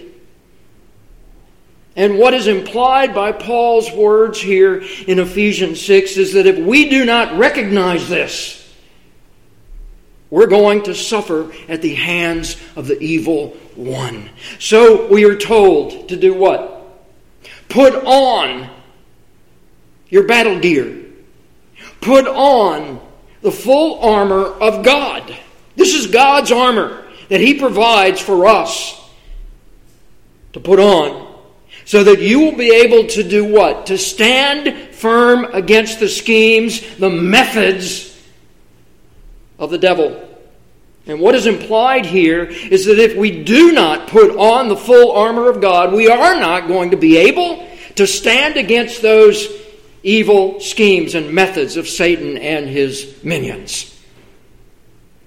And 1.97 2.19
what 2.19 2.35
is 2.35 2.49
implied 2.49 3.15
by 3.15 3.31
Paul's 3.31 3.91
words 3.93 4.41
here 4.41 4.83
in 5.07 5.21
Ephesians 5.21 5.81
6 5.85 6.17
is 6.17 6.33
that 6.33 6.47
if 6.47 6.59
we 6.59 6.89
do 6.89 7.05
not 7.05 7.39
recognize 7.39 8.09
this, 8.09 8.64
we're 10.35 10.49
going 10.49 10.83
to 10.83 10.97
suffer 10.97 11.53
at 11.69 11.81
the 11.81 11.95
hands 11.95 12.61
of 12.75 12.89
the 12.89 13.01
evil 13.01 13.51
one. 13.77 14.29
So 14.59 15.07
we 15.07 15.27
are 15.27 15.37
told 15.37 16.09
to 16.09 16.17
do 16.17 16.35
what? 16.35 16.83
Put 17.69 17.95
on 18.05 18.69
your 20.09 20.27
battle 20.27 20.59
gear. 20.59 21.05
Put 22.01 22.27
on 22.27 23.01
the 23.43 23.53
full 23.53 24.01
armor 24.01 24.47
of 24.47 24.85
God. 24.85 25.39
This 25.77 25.95
is 25.95 26.09
God's 26.09 26.51
armor 26.51 27.05
that 27.29 27.41
He 27.41 27.55
provides 27.61 28.21
for 28.21 28.49
us 28.49 29.09
to 30.53 30.59
put 30.59 30.81
on 30.81 31.33
so 31.85 32.03
that 32.03 32.19
you 32.19 32.41
will 32.41 32.57
be 32.57 32.75
able 32.75 33.07
to 33.11 33.23
do 33.23 33.45
what? 33.45 33.87
To 33.87 33.97
stand 33.97 34.97
firm 34.97 35.45
against 35.45 36.01
the 36.01 36.09
schemes, 36.09 36.97
the 36.97 37.09
methods 37.09 38.11
of 39.61 39.71
the 39.71 39.79
devil. 39.79 40.24
And 41.07 41.21
what 41.21 41.35
is 41.35 41.47
implied 41.47 42.07
here 42.07 42.45
is 42.45 42.87
that 42.87 42.99
if 42.99 43.17
we 43.17 43.45
do 43.45 43.73
not 43.73 44.09
put 44.09 44.37
on 44.37 44.69
the 44.69 44.77
full 44.77 45.13
armor 45.13 45.51
of 45.51 45.61
God, 45.61 45.93
we 45.93 46.09
are 46.09 46.41
not 46.41 46.67
going 46.67 46.93
to 46.93 46.97
be 46.97 47.17
able 47.19 47.69
to 47.97 48.07
stand 48.07 48.57
against 48.57 49.03
those 49.03 49.49
evil 50.03 50.61
schemes 50.61 51.15
and 51.15 51.33
methods 51.33 51.77
of 51.77 51.89
Satan 51.89 52.39
and 52.39 52.67
his 52.67 53.23
minions. 53.23 53.91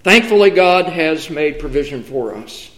Thankfully, 0.04 0.50
God 0.50 0.86
has 0.86 1.30
made 1.30 1.60
provision 1.60 2.04
for 2.04 2.36
us. 2.36 2.72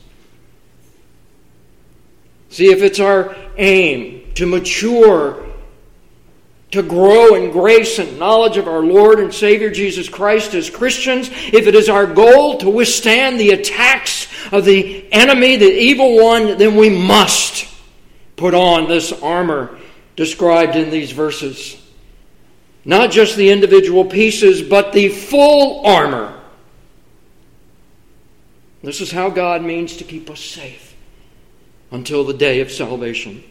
See, 2.50 2.72
if 2.72 2.82
it's 2.82 3.00
our 3.00 3.36
aim 3.58 4.34
to 4.36 4.46
mature 4.46 5.46
to 6.72 6.84
grow 6.84 7.34
in 7.34 7.52
grace 7.52 7.98
and 7.98 8.20
knowledge 8.20 8.58
of 8.58 8.68
our 8.68 8.84
Lord 8.84 9.20
and 9.20 9.34
Savior 9.34 9.72
Jesus 9.72 10.08
Christ 10.08 10.54
as 10.54 10.70
Christians, 10.70 11.30
if 11.30 11.66
it 11.66 11.74
is 11.74 11.90
our 11.90 12.06
goal 12.06 12.58
to 12.60 12.70
withstand 12.70 13.40
the 13.40 13.52
attacks 13.52 14.28
of 14.52 14.66
the 14.66 15.12
enemy, 15.12 15.56
the 15.56 15.66
evil 15.66 16.24
one, 16.24 16.58
then 16.58 16.76
we 16.76 16.90
must 16.90 17.68
put 18.36 18.54
on 18.54 18.88
this 18.88 19.12
armor 19.12 19.78
described 20.16 20.76
in 20.76 20.90
these 20.90 21.12
verses. 21.12 21.76
Not 22.86 23.12
just 23.12 23.36
the 23.36 23.50
individual 23.50 24.06
pieces, 24.06 24.62
but 24.62 24.94
the 24.94 25.10
full 25.10 25.86
armor. 25.86 26.40
This 28.84 29.02
is 29.02 29.12
how 29.12 29.30
God 29.30 29.62
means 29.62 29.98
to 29.98 30.04
keep 30.04 30.30
us 30.30 30.40
safe 30.40 30.96
until 31.92 32.24
the 32.24 32.34
day 32.34 32.62
of 32.62 32.72
salvation. 32.72 33.44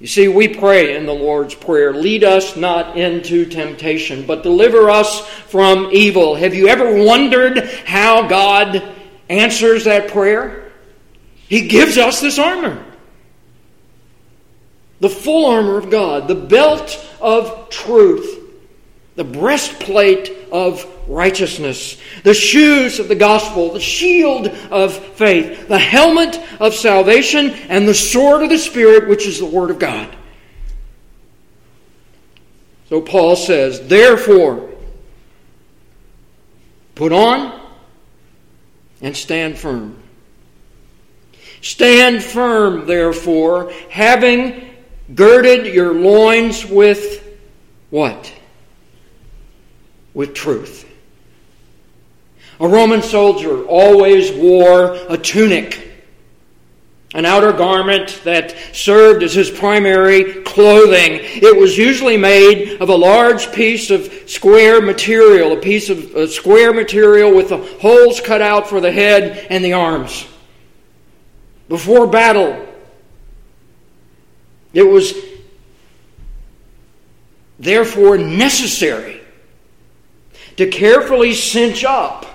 You 0.00 0.06
see, 0.06 0.28
we 0.28 0.48
pray 0.48 0.96
in 0.96 1.04
the 1.04 1.12
Lord's 1.12 1.54
Prayer, 1.54 1.92
lead 1.92 2.24
us 2.24 2.56
not 2.56 2.96
into 2.96 3.44
temptation, 3.44 4.26
but 4.26 4.42
deliver 4.42 4.88
us 4.88 5.28
from 5.28 5.90
evil. 5.92 6.34
Have 6.34 6.54
you 6.54 6.68
ever 6.68 7.04
wondered 7.04 7.62
how 7.84 8.26
God 8.26 8.82
answers 9.28 9.84
that 9.84 10.10
prayer? 10.10 10.72
He 11.48 11.68
gives 11.68 11.98
us 11.98 12.22
this 12.22 12.38
armor. 12.38 12.82
The 15.00 15.10
full 15.10 15.50
armor 15.50 15.76
of 15.76 15.90
God, 15.90 16.28
the 16.28 16.34
belt 16.34 17.06
of 17.20 17.68
truth, 17.68 18.38
the 19.16 19.24
breastplate 19.24 20.39
of 20.52 20.86
righteousness, 21.08 22.00
the 22.22 22.34
shoes 22.34 22.98
of 22.98 23.08
the 23.08 23.14
gospel, 23.14 23.72
the 23.72 23.80
shield 23.80 24.48
of 24.70 24.94
faith, 24.94 25.68
the 25.68 25.78
helmet 25.78 26.40
of 26.60 26.74
salvation, 26.74 27.50
and 27.68 27.86
the 27.86 27.94
sword 27.94 28.42
of 28.42 28.48
the 28.48 28.58
Spirit, 28.58 29.08
which 29.08 29.26
is 29.26 29.38
the 29.38 29.46
Word 29.46 29.70
of 29.70 29.78
God. 29.78 30.16
So 32.88 33.00
Paul 33.00 33.36
says, 33.36 33.86
Therefore, 33.86 34.68
put 36.94 37.12
on 37.12 37.60
and 39.00 39.16
stand 39.16 39.58
firm. 39.58 39.96
Stand 41.62 42.22
firm, 42.22 42.86
therefore, 42.86 43.72
having 43.90 44.70
girded 45.14 45.72
your 45.72 45.94
loins 45.94 46.64
with 46.64 47.26
what? 47.90 48.32
With 50.14 50.34
truth. 50.34 50.86
A 52.60 52.68
Roman 52.68 53.00
soldier 53.00 53.64
always 53.64 54.32
wore 54.32 54.94
a 55.08 55.16
tunic, 55.16 55.88
an 57.14 57.24
outer 57.24 57.52
garment 57.52 58.20
that 58.24 58.54
served 58.72 59.22
as 59.22 59.32
his 59.32 59.50
primary 59.50 60.42
clothing. 60.42 61.20
It 61.22 61.58
was 61.58 61.78
usually 61.78 62.18
made 62.18 62.82
of 62.82 62.90
a 62.90 62.94
large 62.94 63.50
piece 63.52 63.90
of 63.90 64.12
square 64.26 64.82
material, 64.82 65.52
a 65.52 65.56
piece 65.60 65.88
of 65.88 66.14
a 66.14 66.28
square 66.28 66.74
material 66.74 67.34
with 67.34 67.48
the 67.48 67.56
holes 67.56 68.20
cut 68.20 68.42
out 68.42 68.68
for 68.68 68.80
the 68.80 68.92
head 68.92 69.46
and 69.48 69.64
the 69.64 69.72
arms. 69.72 70.26
Before 71.70 72.06
battle, 72.06 72.66
it 74.74 74.82
was 74.82 75.14
therefore 77.58 78.18
necessary 78.18 79.19
to 80.60 80.66
carefully 80.66 81.32
cinch 81.32 81.84
up 81.84 82.26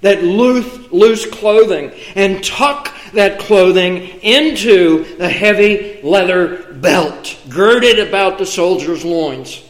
that 0.00 0.22
loose, 0.22 0.92
loose 0.92 1.26
clothing 1.26 1.90
and 2.14 2.44
tuck 2.44 2.94
that 3.14 3.40
clothing 3.40 3.96
into 4.22 5.16
the 5.16 5.28
heavy 5.28 6.00
leather 6.04 6.72
belt 6.74 7.36
girded 7.48 7.98
about 7.98 8.38
the 8.38 8.46
soldier's 8.46 9.04
loins. 9.04 9.60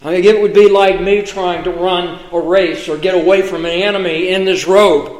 I 0.00 0.14
think 0.14 0.24
it 0.24 0.40
would 0.40 0.54
be 0.54 0.70
like 0.70 0.98
me 0.98 1.20
trying 1.20 1.64
to 1.64 1.70
run 1.70 2.18
a 2.32 2.40
race 2.40 2.88
or 2.88 2.96
get 2.96 3.14
away 3.14 3.42
from 3.42 3.66
an 3.66 3.82
enemy 3.82 4.28
in 4.28 4.46
this 4.46 4.66
robe. 4.66 5.19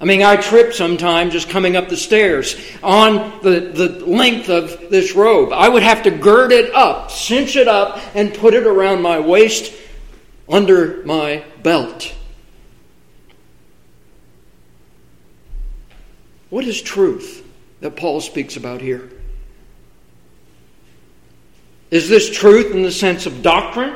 I 0.00 0.06
mean, 0.06 0.22
I 0.22 0.36
trip 0.36 0.74
sometimes 0.74 1.32
just 1.32 1.48
coming 1.48 1.76
up 1.76 1.88
the 1.88 1.96
stairs 1.96 2.56
on 2.82 3.40
the, 3.42 3.60
the 3.60 4.04
length 4.06 4.48
of 4.48 4.90
this 4.90 5.14
robe. 5.14 5.52
I 5.52 5.68
would 5.68 5.82
have 5.82 6.02
to 6.02 6.10
gird 6.10 6.52
it 6.52 6.74
up, 6.74 7.10
cinch 7.10 7.56
it 7.56 7.68
up, 7.68 8.00
and 8.14 8.34
put 8.34 8.54
it 8.54 8.66
around 8.66 9.02
my 9.02 9.20
waist 9.20 9.72
under 10.48 11.04
my 11.04 11.44
belt. 11.62 12.14
What 16.50 16.64
is 16.64 16.80
truth 16.80 17.44
that 17.80 17.96
Paul 17.96 18.20
speaks 18.20 18.56
about 18.56 18.80
here? 18.80 19.10
Is 21.90 22.08
this 22.08 22.30
truth 22.36 22.74
in 22.74 22.82
the 22.82 22.92
sense 22.92 23.26
of 23.26 23.42
doctrine? 23.42 23.94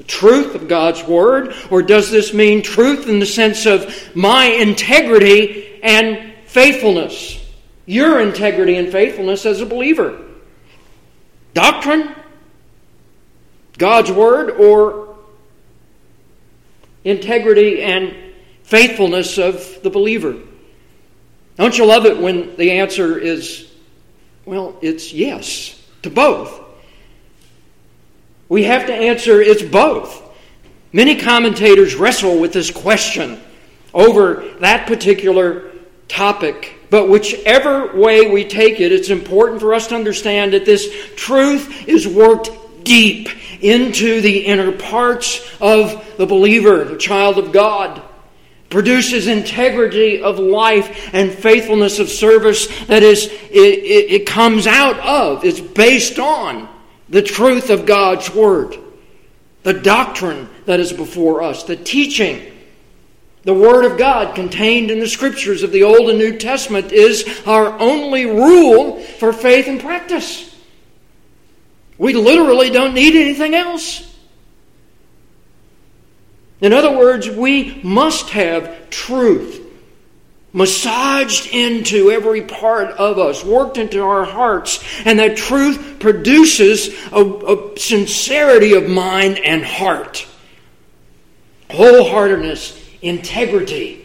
The 0.00 0.04
truth 0.04 0.54
of 0.54 0.66
God's 0.66 1.04
Word? 1.04 1.54
Or 1.70 1.82
does 1.82 2.10
this 2.10 2.32
mean 2.32 2.62
truth 2.62 3.06
in 3.06 3.18
the 3.18 3.26
sense 3.26 3.66
of 3.66 4.16
my 4.16 4.46
integrity 4.46 5.78
and 5.82 6.32
faithfulness? 6.46 7.38
Your 7.84 8.18
integrity 8.18 8.76
and 8.76 8.90
faithfulness 8.90 9.44
as 9.44 9.60
a 9.60 9.66
believer? 9.66 10.18
Doctrine? 11.52 12.14
God's 13.76 14.10
Word? 14.10 14.52
Or 14.52 15.18
integrity 17.04 17.82
and 17.82 18.16
faithfulness 18.62 19.36
of 19.36 19.82
the 19.82 19.90
believer. 19.90 20.38
Don't 21.56 21.76
you 21.76 21.84
love 21.84 22.06
it 22.06 22.16
when 22.16 22.56
the 22.56 22.70
answer 22.70 23.18
is, 23.18 23.70
well, 24.46 24.78
it's 24.80 25.12
yes 25.12 25.78
to 26.04 26.08
both? 26.08 26.59
We 28.50 28.64
have 28.64 28.86
to 28.88 28.92
answer 28.92 29.40
it's 29.40 29.62
both. 29.62 30.22
Many 30.92 31.20
commentators 31.20 31.94
wrestle 31.94 32.40
with 32.40 32.52
this 32.52 32.70
question 32.70 33.40
over 33.94 34.44
that 34.58 34.88
particular 34.88 35.70
topic. 36.08 36.76
But 36.90 37.08
whichever 37.08 37.96
way 37.96 38.28
we 38.28 38.44
take 38.44 38.80
it, 38.80 38.90
it's 38.90 39.08
important 39.08 39.60
for 39.60 39.72
us 39.72 39.86
to 39.86 39.94
understand 39.94 40.52
that 40.52 40.66
this 40.66 40.92
truth 41.14 41.88
is 41.88 42.08
worked 42.08 42.50
deep 42.82 43.28
into 43.62 44.20
the 44.20 44.46
inner 44.46 44.72
parts 44.72 45.48
of 45.60 46.16
the 46.16 46.26
believer, 46.26 46.82
the 46.82 46.98
child 46.98 47.38
of 47.38 47.52
God. 47.52 48.02
Produces 48.68 49.28
integrity 49.28 50.22
of 50.22 50.40
life 50.40 51.10
and 51.14 51.30
faithfulness 51.30 52.00
of 52.00 52.08
service 52.08 52.66
that 52.86 53.04
is, 53.04 53.26
it, 53.26 53.52
it, 53.52 54.10
it 54.10 54.26
comes 54.26 54.66
out 54.66 54.98
of, 54.98 55.44
it's 55.44 55.60
based 55.60 56.18
on 56.18 56.68
the 57.10 57.22
truth 57.22 57.70
of 57.70 57.86
God's 57.86 58.32
Word, 58.32 58.76
the 59.62 59.74
doctrine 59.74 60.48
that 60.64 60.80
is 60.80 60.92
before 60.92 61.42
us, 61.42 61.64
the 61.64 61.76
teaching. 61.76 62.46
The 63.42 63.54
Word 63.54 63.84
of 63.90 63.98
God 63.98 64.34
contained 64.34 64.90
in 64.90 65.00
the 65.00 65.08
Scriptures 65.08 65.62
of 65.62 65.72
the 65.72 65.82
Old 65.82 66.08
and 66.08 66.18
New 66.18 66.38
Testament 66.38 66.92
is 66.92 67.42
our 67.46 67.78
only 67.78 68.26
rule 68.26 69.00
for 69.00 69.32
faith 69.32 69.66
and 69.66 69.80
practice. 69.80 70.46
We 71.98 72.12
literally 72.14 72.70
don't 72.70 72.94
need 72.94 73.14
anything 73.14 73.54
else. 73.54 74.06
In 76.60 76.72
other 76.72 76.96
words, 76.96 77.28
we 77.28 77.80
must 77.82 78.30
have 78.30 78.90
truth 78.90 79.59
massaged 80.52 81.46
into 81.54 82.10
every 82.10 82.42
part 82.42 82.88
of 82.92 83.18
us, 83.18 83.44
worked 83.44 83.78
into 83.78 84.02
our 84.02 84.24
hearts, 84.24 84.82
and 85.04 85.18
that 85.18 85.36
truth 85.36 85.98
produces 86.00 86.88
a, 87.12 87.24
a 87.24 87.78
sincerity 87.78 88.74
of 88.74 88.88
mind 88.88 89.38
and 89.38 89.64
heart, 89.64 90.26
wholeheartedness, 91.70 92.78
integrity, 93.02 93.96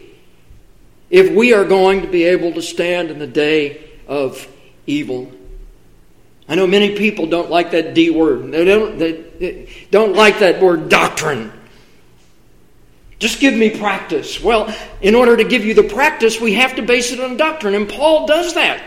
if 1.10 1.32
we 1.32 1.52
are 1.52 1.64
going 1.64 2.02
to 2.02 2.08
be 2.08 2.24
able 2.24 2.52
to 2.52 2.62
stand 2.62 3.10
in 3.10 3.18
the 3.18 3.26
day 3.26 3.90
of 4.06 4.46
evil. 4.86 5.30
I 6.48 6.54
know 6.54 6.66
many 6.66 6.96
people 6.96 7.26
don't 7.26 7.50
like 7.50 7.72
that 7.72 7.94
D 7.94 8.10
word. 8.10 8.52
They 8.52 8.64
don't, 8.64 8.98
they 8.98 9.68
don't 9.90 10.14
like 10.14 10.38
that 10.40 10.62
word 10.62 10.88
doctrine. 10.88 11.52
Just 13.18 13.40
give 13.40 13.54
me 13.54 13.70
practice. 13.70 14.40
Well, 14.42 14.74
in 15.00 15.14
order 15.14 15.36
to 15.36 15.44
give 15.44 15.64
you 15.64 15.74
the 15.74 15.82
practice, 15.82 16.40
we 16.40 16.54
have 16.54 16.76
to 16.76 16.82
base 16.82 17.12
it 17.12 17.20
on 17.20 17.36
doctrine, 17.36 17.74
and 17.74 17.88
Paul 17.88 18.26
does 18.26 18.54
that. 18.54 18.82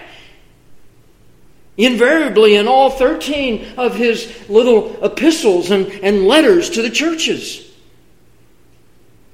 Invariably, 1.78 2.56
in 2.56 2.68
all 2.68 2.90
13 2.90 3.76
of 3.78 3.96
his 3.96 4.50
little 4.50 5.04
epistles 5.04 5.72
and, 5.72 5.88
and 6.04 6.28
letters 6.28 6.72
to 6.72 6.82
the 6.82 6.90
churches 6.90 7.66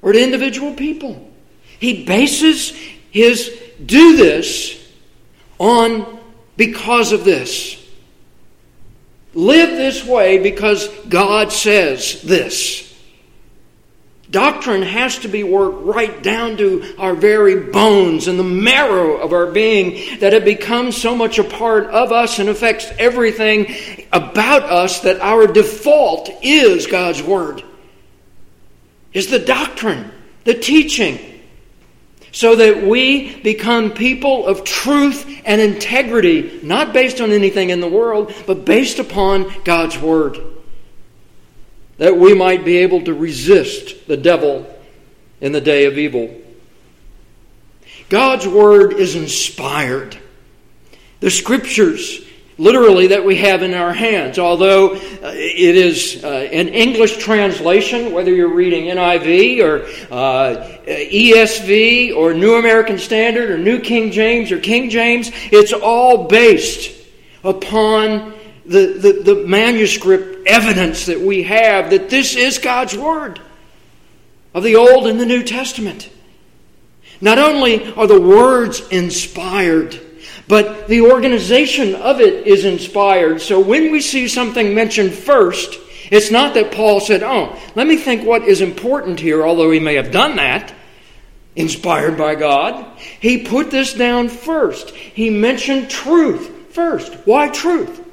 or 0.00 0.12
to 0.12 0.22
individual 0.22 0.72
people, 0.74 1.28
he 1.78 2.04
bases 2.04 2.70
his 3.10 3.50
do 3.84 4.16
this 4.16 4.80
on 5.58 6.20
because 6.56 7.12
of 7.12 7.24
this. 7.24 7.84
Live 9.34 9.70
this 9.70 10.04
way 10.04 10.38
because 10.38 10.88
God 11.08 11.52
says 11.52 12.22
this. 12.22 12.85
Doctrine 14.30 14.82
has 14.82 15.18
to 15.20 15.28
be 15.28 15.44
worked 15.44 15.84
right 15.84 16.20
down 16.20 16.56
to 16.56 16.96
our 16.98 17.14
very 17.14 17.70
bones 17.70 18.26
and 18.26 18.38
the 18.38 18.44
marrow 18.44 19.18
of 19.18 19.32
our 19.32 19.46
being 19.46 20.18
that 20.18 20.34
it 20.34 20.44
becomes 20.44 20.96
so 20.96 21.14
much 21.14 21.38
a 21.38 21.44
part 21.44 21.86
of 21.86 22.10
us 22.10 22.40
and 22.40 22.48
affects 22.48 22.90
everything 22.98 24.06
about 24.12 24.64
us 24.64 25.00
that 25.00 25.20
our 25.20 25.46
default 25.46 26.28
is 26.42 26.88
God's 26.88 27.22
Word. 27.22 27.62
Is 29.12 29.28
the 29.28 29.38
doctrine, 29.38 30.10
the 30.44 30.54
teaching, 30.54 31.20
so 32.32 32.56
that 32.56 32.82
we 32.82 33.40
become 33.42 33.92
people 33.92 34.46
of 34.46 34.64
truth 34.64 35.40
and 35.44 35.60
integrity, 35.60 36.60
not 36.64 36.92
based 36.92 37.20
on 37.20 37.30
anything 37.30 37.70
in 37.70 37.80
the 37.80 37.88
world, 37.88 38.34
but 38.46 38.64
based 38.64 38.98
upon 38.98 39.62
God's 39.62 39.96
Word 39.96 40.55
that 41.98 42.16
we 42.16 42.34
might 42.34 42.64
be 42.64 42.78
able 42.78 43.02
to 43.02 43.14
resist 43.14 44.06
the 44.06 44.16
devil 44.16 44.66
in 45.40 45.52
the 45.52 45.60
day 45.60 45.86
of 45.86 45.98
evil. 45.98 46.34
God's 48.08 48.46
Word 48.46 48.94
is 48.94 49.16
inspired. 49.16 50.16
The 51.20 51.30
Scriptures, 51.30 52.24
literally, 52.58 53.08
that 53.08 53.24
we 53.24 53.36
have 53.36 53.62
in 53.62 53.74
our 53.74 53.92
hands, 53.92 54.38
although 54.38 54.94
uh, 54.94 54.98
it 55.34 55.76
is 55.76 56.22
uh, 56.22 56.28
an 56.28 56.68
English 56.68 57.16
translation, 57.16 58.12
whether 58.12 58.32
you're 58.32 58.54
reading 58.54 58.84
NIV 58.84 59.62
or 59.62 59.82
uh, 60.14 60.78
ESV 60.86 62.14
or 62.14 62.34
New 62.34 62.56
American 62.56 62.98
Standard 62.98 63.50
or 63.50 63.58
New 63.58 63.80
King 63.80 64.12
James 64.12 64.52
or 64.52 64.60
King 64.60 64.90
James, 64.90 65.30
it's 65.50 65.72
all 65.72 66.28
based 66.28 66.94
upon 67.42 68.34
the, 68.66 68.86
the, 68.98 69.32
the 69.34 69.46
manuscript 69.46 70.35
evidence 70.46 71.06
that 71.06 71.20
we 71.20 71.44
have 71.44 71.90
that 71.90 72.10
this 72.10 72.36
is 72.36 72.58
God's 72.58 72.96
Word 72.96 73.40
of 74.54 74.62
the 74.62 74.76
Old 74.76 75.06
and 75.06 75.20
the 75.20 75.26
New 75.26 75.42
Testament. 75.42 76.10
Not 77.20 77.38
only 77.38 77.92
are 77.94 78.06
the 78.06 78.20
words 78.20 78.80
inspired, 78.88 80.00
but 80.48 80.86
the 80.86 81.02
organization 81.02 81.94
of 81.94 82.20
it 82.20 82.46
is 82.46 82.64
inspired. 82.64 83.40
So 83.40 83.60
when 83.60 83.90
we 83.90 84.00
see 84.00 84.28
something 84.28 84.74
mentioned 84.74 85.12
first, 85.12 85.78
it's 86.10 86.30
not 86.30 86.54
that 86.54 86.72
Paul 86.72 87.00
said, 87.00 87.22
Oh, 87.22 87.58
let 87.74 87.86
me 87.86 87.96
think 87.96 88.24
what 88.24 88.44
is 88.44 88.60
important 88.60 89.18
here, 89.18 89.44
although 89.44 89.70
he 89.70 89.80
may 89.80 89.94
have 89.94 90.10
done 90.10 90.36
that, 90.36 90.72
inspired 91.56 92.16
by 92.16 92.34
God. 92.34 92.86
He 92.98 93.44
put 93.44 93.70
this 93.70 93.94
down 93.94 94.28
first. 94.28 94.90
He 94.90 95.30
mentioned 95.30 95.90
truth 95.90 96.72
first. 96.72 97.14
Why 97.24 97.48
truth? 97.48 98.05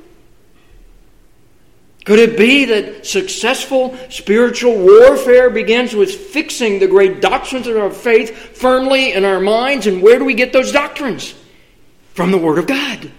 Could 2.06 2.20
it 2.20 2.38
be 2.38 2.66
that 2.66 3.06
successful 3.06 3.98
spiritual 4.10 4.78
warfare 4.78 5.50
begins 5.50 5.96
with 5.96 6.13
fixing 6.13 6.80
the 6.80 6.88
great 6.88 7.22
doctrines 7.22 7.66
of 7.66 7.78
our 7.78 7.92
faith 7.92 8.58
firmly 8.58 9.13
in 9.13 9.24
our 9.24 9.39
minds? 9.39 9.88
And 9.88 10.02
where 10.02 10.20
do 10.20 10.26
we 10.26 10.34
get 10.34 10.52
those 10.52 10.72
doctrines? 10.72 11.34
From 12.13 12.32
the 12.32 12.38
Word 12.38 12.60
of 12.60 12.68
God. 12.68 13.12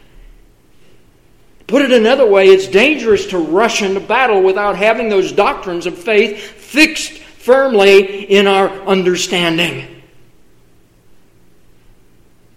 Put 1.66 1.81
it 1.81 1.92
another 1.92 2.27
way, 2.27 2.49
it's 2.49 2.68
dangerous 2.68 3.27
to 3.29 3.38
rush 3.38 3.81
into 3.81 4.01
battle 4.01 4.42
without 4.42 4.77
having 4.77 5.09
those 5.09 5.33
doctrines 5.33 5.87
of 5.87 5.97
faith 5.97 6.38
fixed 6.38 7.12
firmly 7.12 8.25
in 8.25 8.47
our 8.47 8.68
understanding. 8.83 10.03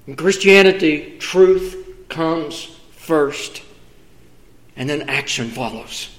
In 0.07 0.17
Christianity, 0.17 1.17
truth 1.19 2.05
comes 2.09 2.65
first, 2.91 3.61
and 4.75 4.89
then 4.89 5.09
action 5.09 5.49
follows. 5.49 6.16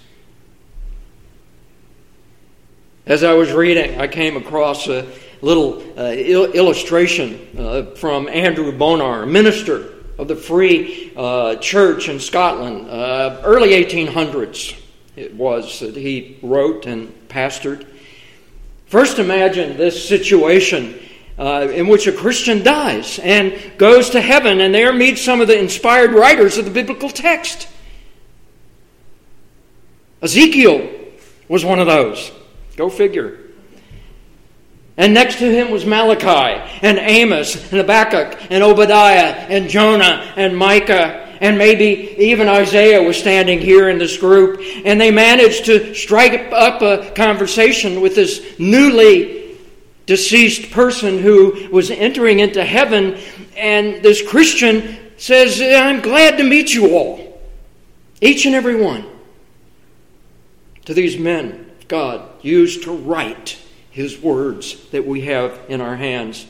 As 3.09 3.25
I 3.25 3.33
was 3.33 3.53
reading, 3.53 3.99
I 3.99 4.07
came 4.07 4.37
across 4.37 4.87
a 4.87 5.11
little 5.41 5.83
uh, 5.99 6.11
il- 6.11 6.53
illustration 6.53 7.49
uh, 7.59 7.95
from 7.95 8.29
Andrew 8.29 8.71
Bonar, 8.71 9.25
minister 9.25 9.95
of 10.19 10.29
the 10.29 10.37
Free 10.37 11.11
uh, 11.17 11.57
Church 11.57 12.11
in 12.11 12.21
Scotland, 12.21 12.87
uh, 12.91 13.41
early 13.45 13.71
1800s. 13.71 14.79
It 15.17 15.33
was 15.33 15.81
that 15.81 15.97
he 15.97 16.37
wrote 16.43 16.85
and 16.85 17.11
pastored. 17.31 17.87
First, 18.89 19.19
imagine 19.19 19.79
this 19.79 20.07
situation 20.07 21.01
uh, 21.39 21.67
in 21.73 21.89
which 21.89 22.07
a 22.07 22.13
Christian 22.13 22.63
dies 22.63 23.19
and 23.21 23.59
goes 23.79 24.11
to 24.11 24.21
heaven 24.21 24.61
and 24.61 24.75
there 24.75 24.93
meets 24.93 25.23
some 25.23 25.41
of 25.41 25.49
the 25.49 25.59
inspired 25.59 26.13
writers 26.13 26.59
of 26.59 26.67
the 26.67 26.71
biblical 26.71 27.09
text. 27.09 27.69
Ezekiel 30.21 30.91
was 31.49 31.65
one 31.65 31.79
of 31.79 31.87
those. 31.87 32.33
Go 32.79 32.89
figure. 32.89 33.37
And 34.97 35.13
next 35.13 35.41
to 35.41 35.51
him 35.51 35.73
was 35.73 35.85
Malachi 35.85 36.63
and 36.81 36.97
Amos 36.97 37.57
and 37.57 37.81
Habakkuk 37.81 38.51
and 38.51 38.63
Obadiah 38.63 39.35
and 39.49 39.69
Jonah 39.69 40.33
and 40.37 40.57
Micah. 40.57 41.27
And 41.41 41.59
maybe 41.59 42.15
even 42.19 42.49
Isaiah 42.49 43.03
was 43.03 43.17
standing 43.17 43.59
here 43.59 43.89
in 43.89 43.99
this 43.99 44.17
group. 44.17 44.61
And 44.85 45.01
they 45.01 45.11
managed 45.11 45.67
to 45.67 45.93
strike 45.93 46.53
up 46.53 46.81
a 46.81 47.11
conversation 47.17 48.01
with 48.01 48.15
this 48.15 48.61
newly 48.61 49.57
deceased 50.07 50.71
person 50.71 51.19
who 51.19 51.69
was 51.73 51.91
entering 51.91 52.39
into 52.39 52.65
heaven. 52.65 53.19
And 53.57 54.05
this 54.05 54.23
Christian 54.23 54.99
says, 55.17 55.61
I'm 55.61 56.01
glad 56.01 56.39
to 56.39 56.45
meet 56.45 56.73
you 56.73 56.97
all. 56.97 57.41
Each 58.21 58.47
and 58.47 58.55
every 58.55 58.81
one. 58.81 59.05
To 60.85 60.95
these 60.95 61.19
men 61.19 61.68
God 61.89 62.23
used 62.43 62.85
to 62.85 62.93
write 62.93 63.59
his 63.91 64.21
words 64.21 64.89
that 64.91 65.07
we 65.07 65.23
have 65.23 65.59
in 65.69 65.81
our 65.81 65.97
hands. 65.97 66.47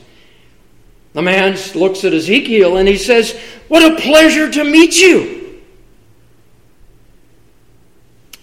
The 1.13 1.21
man 1.21 1.57
looks 1.73 2.03
at 2.03 2.13
Ezekiel 2.13 2.77
and 2.77 2.87
he 2.87 2.97
says, 2.97 3.39
What 3.67 3.83
a 3.83 3.99
pleasure 3.99 4.51
to 4.51 4.63
meet 4.63 4.99
you. 5.01 5.61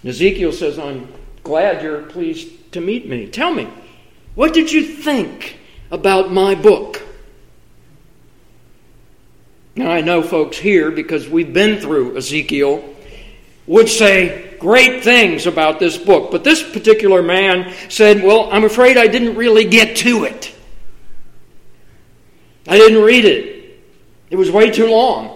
And 0.01 0.09
Ezekiel 0.09 0.51
says, 0.51 0.77
I'm 0.77 1.13
glad 1.43 1.81
you're 1.81 2.03
pleased 2.03 2.73
to 2.73 2.81
meet 2.81 3.07
me. 3.07 3.27
Tell 3.27 3.53
me, 3.53 3.67
what 4.35 4.53
did 4.53 4.71
you 4.71 4.83
think 4.83 5.59
about 5.89 6.31
my 6.31 6.55
book? 6.55 7.01
Now, 9.75 9.91
I 9.91 10.01
know 10.01 10.23
folks 10.23 10.57
here, 10.57 10.91
because 10.91 11.29
we've 11.29 11.53
been 11.53 11.79
through 11.79 12.17
Ezekiel, 12.17 12.83
would 13.67 13.87
say, 13.87 14.46
great 14.59 15.03
things 15.03 15.47
about 15.47 15.79
this 15.79 15.97
book. 15.97 16.31
But 16.31 16.43
this 16.43 16.63
particular 16.63 17.21
man 17.21 17.73
said, 17.89 18.23
Well, 18.23 18.49
I'm 18.51 18.63
afraid 18.63 18.97
I 18.97 19.07
didn't 19.07 19.35
really 19.35 19.65
get 19.65 19.97
to 19.97 20.25
it. 20.25 20.53
I 22.67 22.77
didn't 22.77 23.01
read 23.01 23.25
it, 23.25 23.79
it 24.29 24.35
was 24.35 24.51
way 24.51 24.71
too 24.71 24.87
long. 24.87 25.33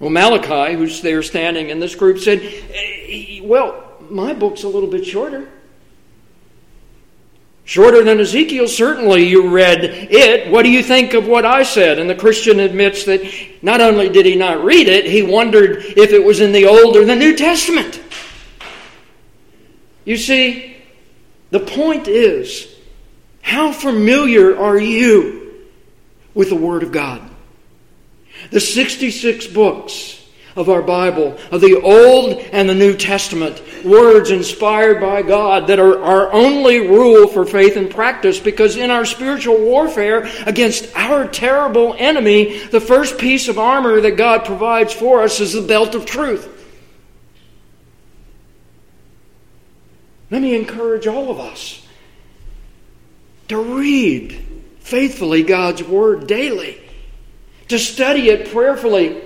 Well, 0.00 0.10
Malachi, 0.10 0.74
who's 0.74 1.00
there 1.00 1.22
standing 1.22 1.70
in 1.70 1.80
this 1.80 1.94
group, 1.94 2.18
said, 2.18 2.40
eh, 2.40 3.40
Well, 3.42 3.82
my 4.10 4.34
book's 4.34 4.64
a 4.64 4.68
little 4.68 4.90
bit 4.90 5.06
shorter. 5.06 5.48
Shorter 7.66 8.04
than 8.04 8.20
Ezekiel, 8.20 8.68
certainly 8.68 9.26
you 9.26 9.48
read 9.48 9.82
it. 9.82 10.52
What 10.52 10.62
do 10.62 10.70
you 10.70 10.84
think 10.84 11.14
of 11.14 11.26
what 11.26 11.44
I 11.44 11.64
said? 11.64 11.98
And 11.98 12.08
the 12.08 12.14
Christian 12.14 12.60
admits 12.60 13.04
that 13.06 13.28
not 13.60 13.80
only 13.80 14.08
did 14.08 14.24
he 14.24 14.36
not 14.36 14.64
read 14.64 14.86
it, 14.86 15.04
he 15.04 15.22
wondered 15.22 15.78
if 15.84 16.12
it 16.12 16.24
was 16.24 16.40
in 16.40 16.52
the 16.52 16.66
Old 16.66 16.96
or 16.96 17.04
the 17.04 17.16
New 17.16 17.36
Testament. 17.36 18.00
You 20.04 20.16
see, 20.16 20.76
the 21.50 21.58
point 21.58 22.06
is 22.06 22.72
how 23.42 23.72
familiar 23.72 24.56
are 24.56 24.78
you 24.78 25.66
with 26.34 26.50
the 26.50 26.56
Word 26.56 26.84
of 26.84 26.92
God? 26.92 27.20
The 28.52 28.60
66 28.60 29.48
books 29.48 30.24
of 30.56 30.70
our 30.70 30.80
Bible, 30.80 31.38
of 31.50 31.60
the 31.60 31.80
Old 31.80 32.38
and 32.52 32.68
the 32.68 32.74
New 32.74 32.96
Testament, 32.96 33.62
words 33.84 34.30
inspired 34.30 35.00
by 35.00 35.20
God 35.20 35.66
that 35.66 35.78
are 35.78 36.02
our 36.02 36.32
only 36.32 36.88
rule 36.88 37.28
for 37.28 37.44
faith 37.44 37.76
and 37.76 37.90
practice 37.90 38.40
because 38.40 38.76
in 38.76 38.90
our 38.90 39.04
spiritual 39.04 39.58
warfare 39.58 40.26
against 40.46 40.94
our 40.96 41.28
terrible 41.28 41.94
enemy, 41.98 42.58
the 42.68 42.80
first 42.80 43.18
piece 43.18 43.48
of 43.48 43.58
armor 43.58 44.00
that 44.00 44.16
God 44.16 44.46
provides 44.46 44.94
for 44.94 45.22
us 45.22 45.40
is 45.40 45.52
the 45.52 45.60
belt 45.60 45.94
of 45.94 46.06
truth. 46.06 46.52
Let 50.30 50.40
me 50.40 50.56
encourage 50.56 51.06
all 51.06 51.30
of 51.30 51.38
us 51.38 51.86
to 53.48 53.58
read 53.58 54.44
faithfully 54.80 55.42
God's 55.42 55.84
Word 55.84 56.26
daily, 56.26 56.80
to 57.68 57.78
study 57.78 58.30
it 58.30 58.50
prayerfully 58.50 59.25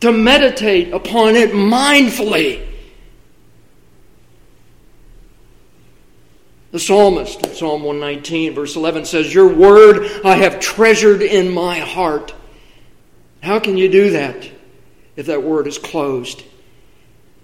to 0.00 0.12
meditate 0.12 0.92
upon 0.92 1.36
it 1.36 1.50
mindfully. 1.50 2.66
The 6.72 6.78
psalmist 6.78 7.44
in 7.44 7.52
Psalm 7.54 7.82
119, 7.82 8.54
verse 8.54 8.76
11 8.76 9.04
says, 9.04 9.34
Your 9.34 9.48
word 9.48 10.06
I 10.24 10.36
have 10.36 10.60
treasured 10.60 11.20
in 11.20 11.52
my 11.52 11.80
heart. 11.80 12.32
How 13.42 13.58
can 13.58 13.76
you 13.76 13.88
do 13.90 14.10
that 14.10 14.48
if 15.16 15.26
that 15.26 15.42
word 15.42 15.66
is 15.66 15.78
closed? 15.78 16.44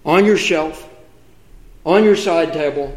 On 0.04 0.24
your 0.24 0.36
shelf, 0.36 0.88
on 1.84 2.04
your 2.04 2.16
side 2.16 2.52
table, 2.52 2.96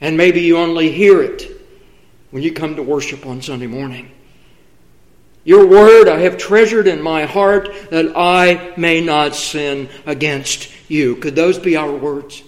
And 0.00 0.16
maybe 0.18 0.42
you 0.42 0.58
only 0.58 0.92
hear 0.92 1.22
it 1.22 1.50
when 2.30 2.42
you 2.42 2.52
come 2.52 2.76
to 2.76 2.82
worship 2.82 3.24
on 3.24 3.40
Sunday 3.40 3.66
morning. 3.66 4.10
Your 5.46 5.64
word 5.64 6.08
I 6.08 6.18
have 6.22 6.38
treasured 6.38 6.88
in 6.88 7.00
my 7.00 7.24
heart 7.24 7.70
that 7.90 8.16
I 8.16 8.74
may 8.76 9.00
not 9.00 9.36
sin 9.36 9.88
against 10.04 10.68
you. 10.90 11.14
Could 11.14 11.36
those 11.36 11.56
be 11.56 11.76
our 11.76 11.92
words? 11.92 12.42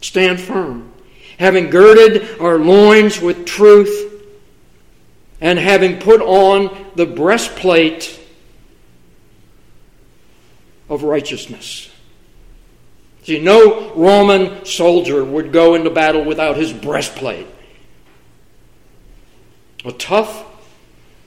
Stand 0.00 0.40
firm, 0.40 0.92
having 1.36 1.70
girded 1.70 2.38
our 2.40 2.56
loins 2.56 3.20
with 3.20 3.46
truth, 3.46 4.12
and 5.40 5.58
having 5.58 5.98
put 5.98 6.20
on 6.20 6.86
the 6.94 7.04
breastplate 7.04 8.20
of 10.88 11.02
righteousness. 11.02 11.90
See, 13.24 13.40
no 13.40 13.92
Roman 13.94 14.64
soldier 14.64 15.24
would 15.24 15.52
go 15.52 15.74
into 15.74 15.90
battle 15.90 16.24
without 16.24 16.56
his 16.56 16.72
breastplate. 16.72 17.48
A 19.84 19.90
tough, 19.90 20.44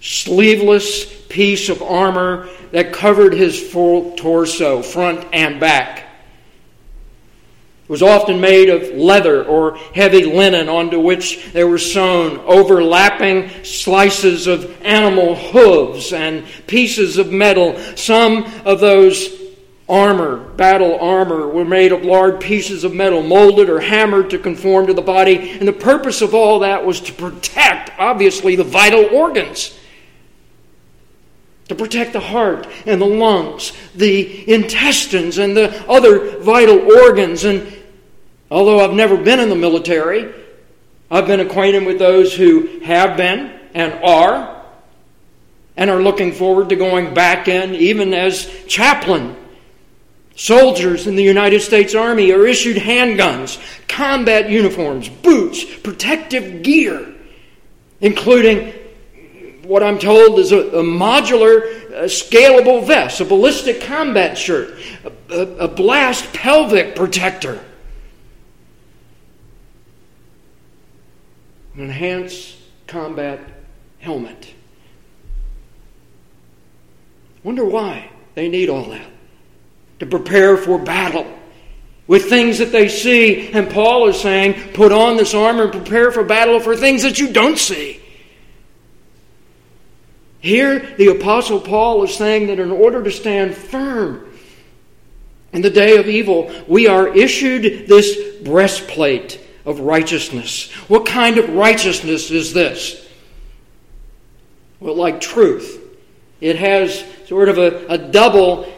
sleeveless 0.08 1.04
piece 1.28 1.68
of 1.68 1.82
armor 1.82 2.48
that 2.72 2.94
covered 2.94 3.34
his 3.34 3.60
full 3.60 4.16
torso, 4.16 4.82
front 4.82 5.26
and 5.34 5.60
back. 5.60 6.00
It 7.84 7.90
was 7.90 8.02
often 8.02 8.40
made 8.40 8.70
of 8.70 8.98
leather 8.98 9.44
or 9.44 9.78
heavy 9.94 10.24
linen 10.24 10.70
onto 10.70 11.00
which 11.00 11.52
there 11.52 11.68
were 11.68 11.78
sewn 11.78 12.38
overlapping 12.46 13.50
slices 13.66 14.48
of 14.48 14.82
animal 14.82 15.36
hooves 15.36 16.14
and 16.14 16.46
pieces 16.68 17.18
of 17.18 17.34
metal. 17.34 17.78
Some 17.96 18.46
of 18.66 18.80
those 18.80 19.30
armor, 19.90 20.38
battle 20.38 20.98
armor, 21.00 21.50
were 21.50 21.66
made 21.66 21.92
of 21.92 22.04
large 22.04 22.42
pieces 22.42 22.86
of 22.86 22.94
metal, 22.94 23.24
molded 23.24 23.70
or 23.70 23.82
hammered 23.82 24.30
to 24.30 24.40
conform 24.40 24.88
to 24.88 24.94
the 24.94 25.02
body. 25.02 25.52
And 25.52 25.68
the 25.68 25.74
purpose 25.74 26.22
of 26.22 26.34
all 26.34 26.60
that 26.60 26.86
was 26.86 27.02
to 27.02 27.14
protect, 27.14 27.92
obviously, 27.98 28.56
the 28.56 28.64
vital 28.64 29.06
organs. 29.14 29.78
To 31.68 31.76
protect 31.76 32.14
the 32.14 32.20
heart 32.20 32.68
and 32.86 33.02
the 33.02 33.06
lungs, 33.06 33.74
the 33.94 34.52
intestines, 34.52 35.38
and 35.38 35.56
the 35.56 35.90
other 35.90 36.40
vital 36.40 36.80
organs. 36.80 37.44
And 37.44 37.76
although 38.50 38.80
I've 38.80 38.94
never 38.94 39.18
been 39.18 39.40
in 39.40 39.50
the 39.50 39.56
military, 39.56 40.34
I've 41.12 41.28
been 41.28 41.42
acquainted 41.42 41.86
with 41.86 42.00
those 42.00 42.34
who 42.34 42.80
have 42.80 43.18
been 43.18 43.60
and 43.74 43.94
are 44.04 44.64
and 45.76 45.90
are 45.90 46.02
looking 46.02 46.32
forward 46.32 46.70
to 46.70 46.76
going 46.76 47.14
back 47.14 47.48
in, 47.48 47.76
even 47.76 48.14
as 48.14 48.50
chaplain 48.68 49.36
Soldiers 50.38 51.08
in 51.08 51.16
the 51.16 51.24
United 51.24 51.62
States 51.62 51.96
Army 51.96 52.32
are 52.32 52.46
issued 52.46 52.78
handguns, 52.78 53.60
combat 53.88 54.52
uniforms, 54.52 55.10
boots, 55.10 55.66
protective 55.80 56.62
gear, 56.62 57.12
including 58.02 58.72
what 59.68 59.84
I'm 59.84 60.00
told 60.00 60.40
is 60.40 60.52
a, 60.52 60.60
a 60.60 60.84
modular, 60.84 61.92
uh, 61.92 62.04
scalable 62.04 62.86
vest, 62.86 63.20
a 63.20 63.26
ballistic 63.26 63.82
combat 63.82 64.38
shirt, 64.38 64.80
a, 65.04 65.12
a, 65.34 65.42
a 65.66 65.68
blast 65.68 66.34
pelvic 66.34 66.96
protector, 66.96 67.64
an 71.76 71.82
enhanced 71.82 72.56
combat 72.88 73.40
helmet. 74.00 74.54
Wonder 77.44 77.66
why 77.66 78.10
they 78.36 78.48
need 78.50 78.70
all 78.70 78.86
that 78.86 79.10
to 80.00 80.06
prepare 80.06 80.58
for 80.58 80.78
battle 80.78 81.26
with 82.08 82.30
things 82.30 82.60
that 82.60 82.72
they 82.72 82.88
see. 82.88 83.52
And 83.52 83.70
Paul 83.70 84.08
is 84.08 84.20
saying, 84.20 84.74
put 84.74 84.92
on 84.92 85.18
this 85.18 85.34
armor 85.34 85.64
and 85.64 85.72
prepare 85.72 86.12
for 86.12 86.24
battle 86.24 86.60
for 86.60 86.76
things 86.76 87.04
that 87.04 87.20
you 87.20 87.32
don't 87.32 87.58
see. 87.58 88.02
Here, 90.40 90.80
the 90.98 91.08
Apostle 91.08 91.60
Paul 91.60 92.04
is 92.04 92.16
saying 92.16 92.48
that 92.48 92.60
in 92.60 92.72
order 92.72 93.04
to 93.04 93.12
stand 93.12 93.56
firm 93.56 94.32
in 95.52 95.62
the 95.62 95.70
day 95.70 95.98
of 95.98 96.08
evil, 96.08 96.52
we 96.68 96.88
are 96.88 97.08
issued 97.08 97.88
this 97.88 98.38
breastplate 98.44 99.40
of 99.66 99.80
righteousness. 99.80 100.72
What 100.88 101.06
kind 101.06 101.38
of 101.38 101.50
righteousness 101.50 102.32
is 102.32 102.54
this? 102.54 103.06
Well, 104.80 104.96
like 104.96 105.20
truth, 105.20 105.84
it 106.40 106.56
has 106.58 107.04
sort 107.26 107.50
of 107.50 107.58
a, 107.58 107.88
a 107.88 107.98
double 107.98 108.72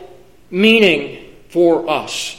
meaning 0.49 1.35
for 1.49 1.89
us. 1.89 2.38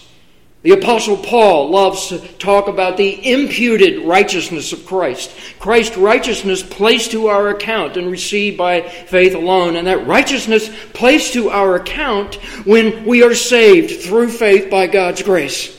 The 0.62 0.72
Apostle 0.72 1.16
Paul 1.16 1.70
loves 1.70 2.08
to 2.08 2.18
talk 2.18 2.68
about 2.68 2.98
the 2.98 3.32
imputed 3.32 4.04
righteousness 4.04 4.74
of 4.74 4.84
Christ. 4.84 5.30
Christ's 5.58 5.96
righteousness 5.96 6.62
placed 6.62 7.12
to 7.12 7.28
our 7.28 7.48
account 7.48 7.96
and 7.96 8.10
received 8.10 8.58
by 8.58 8.82
faith 8.82 9.34
alone. 9.34 9.76
And 9.76 9.86
that 9.86 10.06
righteousness 10.06 10.70
placed 10.92 11.32
to 11.32 11.48
our 11.48 11.76
account 11.76 12.34
when 12.66 13.06
we 13.06 13.22
are 13.22 13.34
saved 13.34 14.02
through 14.02 14.28
faith 14.28 14.70
by 14.70 14.86
God's 14.86 15.22
grace. 15.22 15.78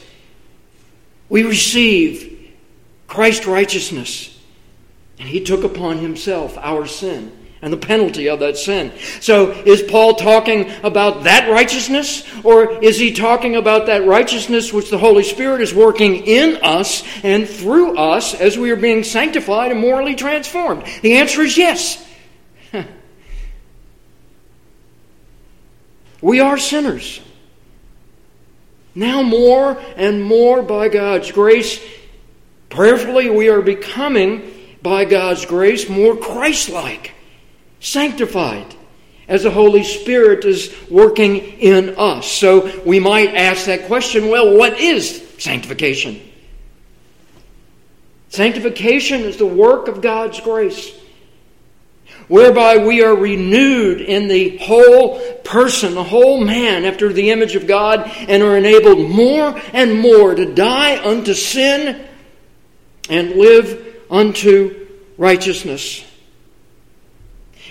We 1.29 1.43
receive 1.43 2.51
Christ's 3.07 3.45
righteousness, 3.45 4.35
and 5.19 5.29
He 5.29 5.43
took 5.43 5.63
upon 5.63 5.99
Himself 5.99 6.57
our 6.57 6.87
sin 6.87 7.31
and 7.61 7.71
the 7.71 7.77
penalty 7.77 8.27
of 8.27 8.39
that 8.39 8.57
sin. 8.57 8.91
So, 9.19 9.51
is 9.51 9.83
Paul 9.83 10.15
talking 10.15 10.71
about 10.83 11.25
that 11.25 11.47
righteousness, 11.49 12.27
or 12.43 12.83
is 12.83 12.97
he 12.97 13.13
talking 13.13 13.55
about 13.55 13.85
that 13.85 14.05
righteousness 14.05 14.73
which 14.73 14.89
the 14.89 14.97
Holy 14.97 15.23
Spirit 15.23 15.61
is 15.61 15.73
working 15.73 16.25
in 16.25 16.57
us 16.63 17.03
and 17.23 17.47
through 17.47 17.97
us 17.97 18.33
as 18.33 18.57
we 18.57 18.71
are 18.71 18.75
being 18.75 19.03
sanctified 19.03 19.71
and 19.71 19.79
morally 19.79 20.15
transformed? 20.15 20.83
The 21.03 21.17
answer 21.17 21.41
is 21.41 21.55
yes. 21.55 22.03
we 26.21 26.39
are 26.39 26.57
sinners. 26.57 27.21
Now, 28.95 29.21
more 29.21 29.79
and 29.95 30.23
more 30.23 30.63
by 30.63 30.89
God's 30.89 31.31
grace, 31.31 31.79
prayerfully, 32.69 33.29
we 33.29 33.49
are 33.49 33.61
becoming, 33.61 34.51
by 34.81 35.05
God's 35.05 35.45
grace, 35.45 35.87
more 35.87 36.17
Christ 36.17 36.69
like 36.69 37.13
sanctified 37.81 38.75
as 39.27 39.43
the 39.43 39.51
Holy 39.51 39.83
Spirit 39.83 40.45
is 40.45 40.73
working 40.89 41.37
in 41.37 41.95
us. 41.97 42.31
So 42.31 42.81
we 42.83 42.99
might 42.99 43.35
ask 43.35 43.65
that 43.65 43.87
question 43.87 44.29
well, 44.29 44.57
what 44.57 44.79
is 44.79 45.27
sanctification? 45.37 46.21
Sanctification 48.29 49.21
is 49.21 49.35
the 49.35 49.45
work 49.45 49.89
of 49.89 50.01
God's 50.01 50.39
grace, 50.39 50.93
whereby 52.29 52.77
we 52.77 53.03
are 53.03 53.15
renewed 53.15 53.99
in 53.99 54.29
the 54.29 54.57
whole 54.57 55.19
person, 55.43 55.95
the 55.95 56.03
whole 56.03 56.41
man, 56.41 56.85
after 56.85 57.11
the 57.11 57.31
image 57.31 57.55
of 57.55 57.67
God, 57.67 58.09
and 58.29 58.41
are 58.41 58.55
enabled 58.55 59.09
more 59.09 59.59
and 59.73 59.99
more 59.99 60.33
to 60.33 60.53
die 60.53 61.03
unto 61.03 61.33
sin 61.33 62.05
and 63.09 63.31
live 63.31 63.97
unto 64.09 64.87
righteousness. 65.17 66.05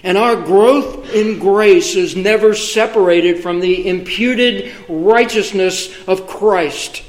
And 0.02 0.16
our 0.16 0.36
growth 0.36 1.10
in 1.12 1.38
grace 1.38 1.94
is 1.94 2.16
never 2.16 2.54
separated 2.54 3.42
from 3.42 3.60
the 3.60 3.88
imputed 3.88 4.74
righteousness 4.88 5.94
of 6.08 6.26
Christ 6.26 7.02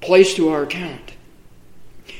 placed 0.00 0.36
to 0.36 0.48
our 0.48 0.64
account. 0.64 1.12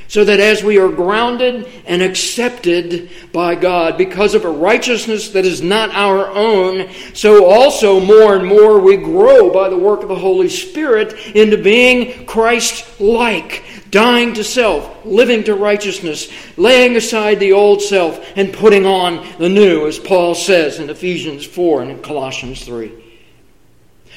So 0.06 0.24
that 0.24 0.40
as 0.40 0.62
we 0.62 0.78
are 0.78 0.90
grounded 0.90 1.66
and 1.86 2.02
accepted 2.02 3.10
by 3.32 3.54
God 3.54 3.96
because 3.96 4.34
of 4.34 4.44
a 4.44 4.50
righteousness 4.50 5.30
that 5.30 5.46
is 5.46 5.62
not 5.62 5.88
our 5.90 6.28
own, 6.28 6.92
so 7.14 7.46
also 7.50 7.98
more 7.98 8.36
and 8.36 8.46
more 8.46 8.78
we 8.78 8.98
grow 8.98 9.50
by 9.50 9.70
the 9.70 9.78
work 9.78 10.02
of 10.02 10.08
the 10.08 10.14
Holy 10.14 10.50
Spirit 10.50 11.14
into 11.34 11.56
being 11.56 12.26
Christ 12.26 13.00
like, 13.00 13.64
dying 13.92 14.32
to 14.32 14.42
self, 14.42 15.04
living 15.04 15.44
to 15.44 15.54
righteousness, 15.54 16.28
laying 16.56 16.96
aside 16.96 17.38
the 17.38 17.52
old 17.52 17.80
self, 17.80 18.26
and 18.34 18.52
putting 18.52 18.86
on 18.86 19.24
the 19.38 19.48
new, 19.48 19.86
as 19.86 19.98
Paul 19.98 20.34
says 20.34 20.80
in 20.80 20.90
Ephesians 20.90 21.44
4 21.44 21.82
and 21.82 21.90
in 21.92 22.02
Colossians 22.02 22.64
3. 22.64 22.90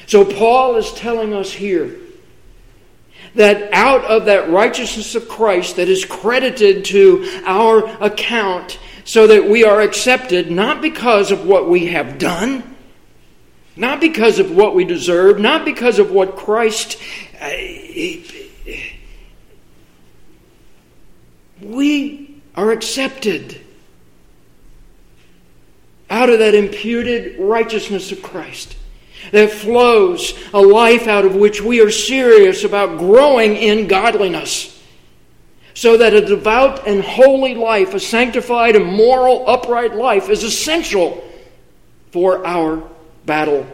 So 0.06 0.24
Paul 0.24 0.76
is 0.76 0.92
telling 0.92 1.34
us 1.34 1.52
here 1.52 1.94
that 3.34 3.70
out 3.72 4.04
of 4.04 4.24
that 4.26 4.48
righteousness 4.48 5.14
of 5.14 5.28
Christ 5.28 5.76
that 5.76 5.88
is 5.88 6.06
credited 6.06 6.86
to 6.86 7.42
our 7.44 7.86
account, 8.02 8.78
so 9.04 9.26
that 9.26 9.48
we 9.48 9.62
are 9.62 9.82
accepted 9.82 10.50
not 10.50 10.80
because 10.80 11.30
of 11.30 11.46
what 11.46 11.68
we 11.68 11.86
have 11.86 12.18
done, 12.18 12.74
not 13.76 14.00
because 14.00 14.38
of 14.38 14.50
what 14.50 14.74
we 14.74 14.84
deserve, 14.84 15.38
not 15.38 15.66
because 15.66 15.98
of 15.98 16.10
what 16.10 16.34
Christ. 16.34 16.98
Uh, 17.38 17.50
we 21.60 22.40
are 22.54 22.70
accepted 22.70 23.60
out 26.08 26.30
of 26.30 26.38
that 26.38 26.54
imputed 26.54 27.38
righteousness 27.38 28.12
of 28.12 28.22
Christ 28.22 28.76
that 29.32 29.50
flows 29.50 30.34
a 30.54 30.60
life 30.60 31.08
out 31.08 31.24
of 31.24 31.34
which 31.34 31.60
we 31.60 31.80
are 31.80 31.90
serious 31.90 32.64
about 32.64 32.98
growing 32.98 33.56
in 33.56 33.88
godliness. 33.88 34.72
So 35.74 35.98
that 35.98 36.14
a 36.14 36.24
devout 36.24 36.86
and 36.86 37.02
holy 37.02 37.54
life, 37.54 37.92
a 37.92 38.00
sanctified 38.00 38.76
and 38.76 38.86
moral, 38.86 39.44
upright 39.46 39.94
life, 39.94 40.30
is 40.30 40.42
essential 40.42 41.22
for 42.12 42.46
our 42.46 42.82
battle. 43.26 43.66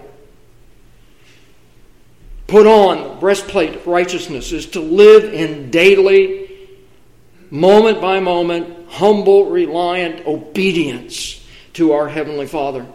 Put 2.48 2.66
on 2.66 3.08
the 3.08 3.20
breastplate 3.20 3.76
of 3.76 3.86
righteousness 3.86 4.50
is 4.50 4.66
to 4.70 4.80
live 4.80 5.32
in 5.32 5.70
daily, 5.70 6.41
moment 7.52 8.00
by 8.00 8.18
moment, 8.18 8.88
humble, 8.88 9.50
reliant 9.50 10.26
obedience 10.26 11.46
to 11.74 11.92
our 11.92 12.08
Heavenly 12.08 12.46
Father 12.46 12.86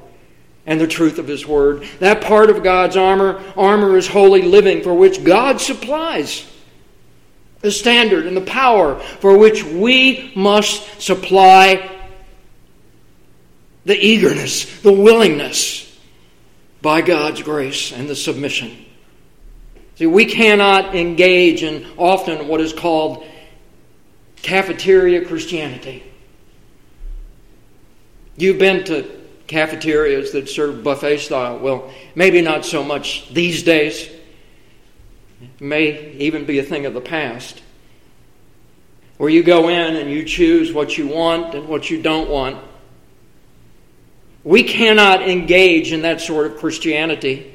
and 0.66 0.82
the 0.82 0.88
truth 0.88 1.20
of 1.20 1.28
His 1.28 1.46
Word. 1.46 1.88
That 2.00 2.24
part 2.24 2.50
of 2.50 2.64
God's 2.64 2.98
armor, 2.98 3.42
armor 3.56 3.96
is 3.98 4.08
holy 4.08 4.42
living 4.42 4.82
for 4.82 4.96
which 4.96 5.24
God 5.24 5.62
supplies 5.62 6.52
the 7.62 7.72
standard 7.72 8.26
and 8.26 8.36
the 8.36 8.42
power 8.42 9.00
for 9.00 9.38
which 9.38 9.64
we 9.64 10.34
must 10.36 11.02
supply 11.02 11.96
the 13.86 13.96
eagerness, 13.96 14.82
the 14.82 14.92
willingness 14.92 15.84
by 16.82 17.02
God's 17.02 17.44
grace 17.44 17.92
and 17.92 18.10
the 18.10 18.16
submission. 18.16 18.86
See, 19.96 20.08
we 20.08 20.26
cannot 20.26 20.96
engage 20.96 21.62
in 21.64 21.86
often 21.96 22.48
what 22.48 22.60
is 22.60 22.74
called 22.74 23.26
cafeteria 24.42 25.26
Christianity. 25.26 26.04
You've 28.36 28.60
been 28.60 28.84
to 28.86 29.10
cafeterias 29.48 30.32
that 30.34 30.48
serve 30.50 30.84
buffet 30.84 31.18
style. 31.18 31.60
Well, 31.60 31.92
maybe 32.16 32.42
not 32.42 32.66
so 32.66 32.84
much 32.84 33.34
these 33.34 33.64
days. 33.64 34.10
It 35.42 35.62
may 35.62 36.12
even 36.14 36.46
be 36.46 36.60
a 36.60 36.64
thing 36.64 36.86
of 36.86 36.94
the 36.94 37.02
past. 37.02 37.62
Where 39.18 39.30
you 39.30 39.42
go 39.42 39.70
in 39.70 39.96
and 39.96 40.12
you 40.12 40.24
choose 40.24 40.72
what 40.72 40.98
you 40.98 41.08
want 41.08 41.56
and 41.56 41.68
what 41.68 41.90
you 41.90 42.02
don't 42.02 42.30
want. 42.30 42.64
We 44.44 44.64
cannot 44.64 45.28
engage 45.28 45.92
in 45.92 46.04
that 46.04 46.22
sort 46.22 46.46
of 46.46 46.58
Christianity. 46.58 47.54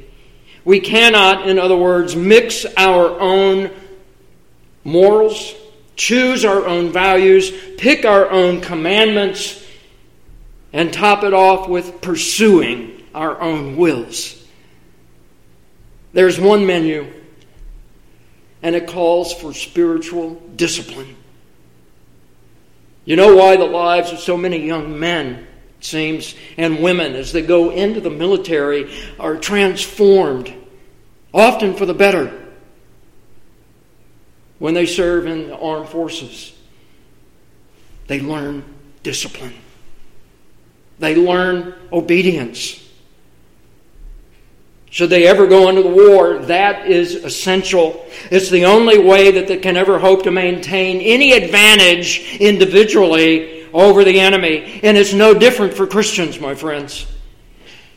We 0.64 0.80
cannot, 0.80 1.48
in 1.48 1.58
other 1.58 1.76
words, 1.76 2.14
mix 2.16 2.66
our 2.76 3.18
own 3.20 3.70
morals, 4.84 5.54
choose 5.96 6.44
our 6.44 6.66
own 6.66 6.92
values, 6.92 7.52
pick 7.78 8.04
our 8.04 8.30
own 8.30 8.60
commandments, 8.60 9.64
and 10.72 10.92
top 10.92 11.22
it 11.24 11.34
off 11.34 11.68
with 11.68 12.00
pursuing 12.00 13.02
our 13.14 13.40
own 13.40 13.76
wills. 13.76 14.38
There's 16.12 16.38
one 16.38 16.66
menu 16.66 17.12
and 18.62 18.76
it 18.76 18.86
calls 18.86 19.34
for 19.34 19.52
spiritual 19.52 20.34
discipline. 20.56 21.16
You 23.04 23.16
know 23.16 23.34
why 23.34 23.56
the 23.56 23.64
lives 23.64 24.12
of 24.12 24.20
so 24.20 24.36
many 24.36 24.64
young 24.64 24.98
men, 24.98 25.46
it 25.78 25.84
seems, 25.84 26.36
and 26.56 26.80
women, 26.80 27.14
as 27.14 27.32
they 27.32 27.42
go 27.42 27.70
into 27.70 28.00
the 28.00 28.10
military, 28.10 28.94
are 29.18 29.36
transformed, 29.36 30.54
often 31.34 31.74
for 31.74 31.84
the 31.84 31.94
better, 31.94 32.41
when 34.62 34.74
they 34.74 34.86
serve 34.86 35.26
in 35.26 35.48
the 35.48 35.58
armed 35.58 35.88
forces. 35.88 36.54
They 38.06 38.20
learn 38.20 38.62
discipline, 39.02 39.54
they 41.00 41.16
learn 41.16 41.74
obedience. 41.92 42.78
Should 44.90 45.10
they 45.10 45.26
ever 45.26 45.48
go 45.48 45.68
into 45.68 45.82
the 45.82 45.88
war, 45.88 46.38
that 46.44 46.86
is 46.86 47.16
essential. 47.16 48.06
It's 48.30 48.50
the 48.50 48.66
only 48.66 48.98
way 48.98 49.32
that 49.32 49.48
they 49.48 49.56
can 49.56 49.76
ever 49.76 49.98
hope 49.98 50.22
to 50.24 50.30
maintain 50.30 51.00
any 51.00 51.32
advantage 51.32 52.36
individually 52.38 53.66
over 53.72 54.04
the 54.04 54.20
enemy. 54.20 54.80
And 54.84 54.96
it's 54.96 55.14
no 55.14 55.32
different 55.34 55.74
for 55.74 55.88
Christians, 55.88 56.38
my 56.38 56.54
friends. 56.54 57.06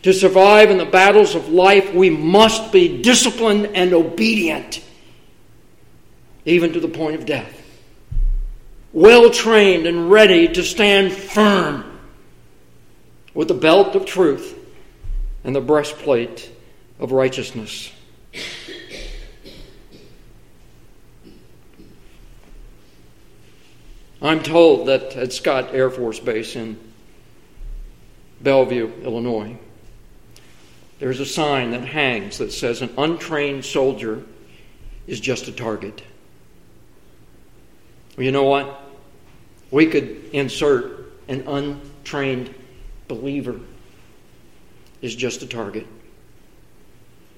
To 0.04 0.14
survive 0.14 0.72
in 0.72 0.78
the 0.78 0.86
battles 0.86 1.36
of 1.36 1.50
life, 1.50 1.94
we 1.94 2.10
must 2.10 2.72
be 2.72 3.02
disciplined 3.02 3.76
and 3.76 3.94
obedient, 3.94 4.82
even 6.46 6.74
to 6.74 6.80
the 6.80 6.88
point 6.88 7.16
of 7.16 7.26
death. 7.26 7.62
Well 8.94 9.30
trained 9.30 9.88
and 9.88 10.10
ready 10.10 10.48
to 10.48 10.64
stand 10.64 11.12
firm 11.12 12.00
with 13.34 13.50
the 13.50 13.54
belt 13.54 13.96
of 13.96 14.06
truth 14.06 14.58
and 15.44 15.56
the 15.56 15.62
breastplate 15.62 16.50
of 17.00 17.12
righteousness. 17.12 17.92
I'm 24.22 24.42
told 24.42 24.88
that 24.88 25.16
at 25.16 25.34
Scott 25.34 25.76
Air 25.76 25.90
Force 25.92 26.20
Base 26.20 26.56
in 26.56 26.80
Belleville, 28.42 28.92
Illinois, 29.04 29.58
there's 31.00 31.20
a 31.20 31.26
sign 31.26 31.72
that 31.72 31.86
hangs 31.86 32.38
that 32.38 32.52
says 32.52 32.82
an 32.82 32.94
untrained 32.98 33.66
soldier 33.66 34.24
is 35.06 35.20
just 35.20 35.48
a 35.48 35.52
target. 35.52 36.02
Well, 38.16 38.26
you 38.26 38.32
know 38.32 38.44
what? 38.44 38.82
We 39.72 39.88
could 39.88 40.30
insert 40.32 41.12
an 41.28 41.48
untrained 41.48 42.54
believer 43.08 43.60
is 45.02 45.16
just 45.16 45.42
a 45.42 45.48
target 45.48 45.88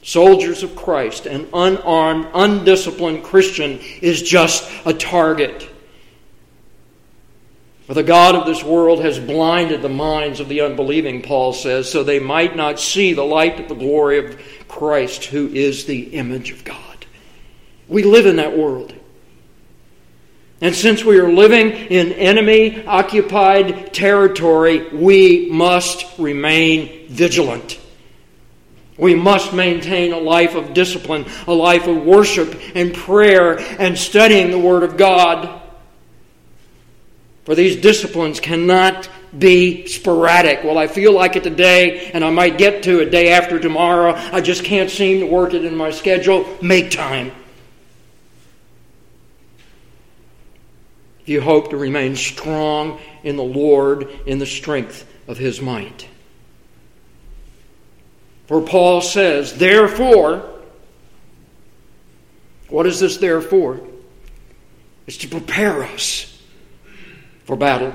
soldiers 0.07 0.63
of 0.63 0.73
Christ, 0.73 1.25
an 1.25 1.49
unarmed, 1.53 2.27
undisciplined 2.33 3.25
Christian 3.25 3.79
is 4.01 4.21
just 4.21 4.71
a 4.85 4.93
target. 4.93 5.69
For 7.87 7.93
the 7.93 8.03
God 8.03 8.35
of 8.35 8.45
this 8.45 8.63
world 8.63 9.01
has 9.01 9.19
blinded 9.19 9.81
the 9.81 9.89
minds 9.89 10.39
of 10.39 10.47
the 10.47 10.61
unbelieving, 10.61 11.21
Paul 11.21 11.51
says, 11.51 11.91
so 11.91 12.03
they 12.03 12.19
might 12.19 12.55
not 12.55 12.79
see 12.79 13.13
the 13.13 13.23
light 13.23 13.59
of 13.59 13.67
the 13.67 13.75
glory 13.75 14.19
of 14.19 14.41
Christ, 14.69 15.25
who 15.25 15.47
is 15.47 15.85
the 15.85 16.03
image 16.15 16.51
of 16.51 16.63
God. 16.63 17.05
We 17.89 18.03
live 18.03 18.25
in 18.25 18.37
that 18.37 18.57
world. 18.57 18.93
And 20.59 20.75
since 20.75 21.03
we 21.03 21.19
are 21.19 21.31
living 21.31 21.69
in 21.69 22.13
enemy 22.13 22.83
occupied 22.85 23.93
territory, 23.93 24.89
we 24.89 25.49
must 25.51 26.17
remain 26.17 27.07
vigilant. 27.09 27.79
We 28.97 29.13
must 29.13 29.53
maintain 29.53 30.13
a 30.13 30.17
life 30.17 30.55
of 30.55 30.73
discipline, 30.73 31.25
a 31.45 31.53
life 31.53 31.87
of 31.87 32.03
worship 32.03 32.59
and 32.73 32.93
prayer 32.93 33.59
and 33.79 33.95
studying 33.95 34.49
the 34.49 34.57
Word 34.57 34.81
of 34.81 34.97
God. 34.97 35.61
For 37.45 37.53
these 37.53 37.79
disciplines 37.79 38.39
cannot 38.39 39.07
be 39.37 39.85
sporadic. 39.85 40.63
Well, 40.63 40.79
I 40.79 40.87
feel 40.87 41.13
like 41.13 41.35
it 41.35 41.43
today, 41.43 42.09
and 42.11 42.25
I 42.25 42.31
might 42.31 42.57
get 42.57 42.83
to 42.83 42.99
it 43.01 43.11
day 43.11 43.29
after 43.29 43.59
tomorrow. 43.59 44.13
I 44.15 44.41
just 44.41 44.63
can't 44.63 44.89
seem 44.89 45.19
to 45.19 45.27
work 45.27 45.53
it 45.53 45.63
in 45.63 45.75
my 45.75 45.91
schedule. 45.91 46.45
Make 46.61 46.89
time. 46.89 47.31
If 51.27 51.31
you 51.31 51.41
hope 51.41 51.71
to 51.71 51.77
remain 51.77 52.15
strong 52.15 53.01
in 53.21 53.35
the 53.35 53.43
Lord 53.43 54.09
in 54.25 54.39
the 54.39 54.45
strength 54.45 55.05
of 55.27 55.37
His 55.37 55.59
might. 55.59 56.07
For 58.45 58.61
Paul 58.61 59.01
says, 59.01 59.57
therefore, 59.57 60.49
what 62.69 62.87
is 62.87 63.01
this 63.01 63.17
therefore? 63.17 63.81
It's 65.05 65.17
to 65.17 65.27
prepare 65.27 65.83
us 65.83 66.41
for 67.43 67.57
battle. 67.57 67.91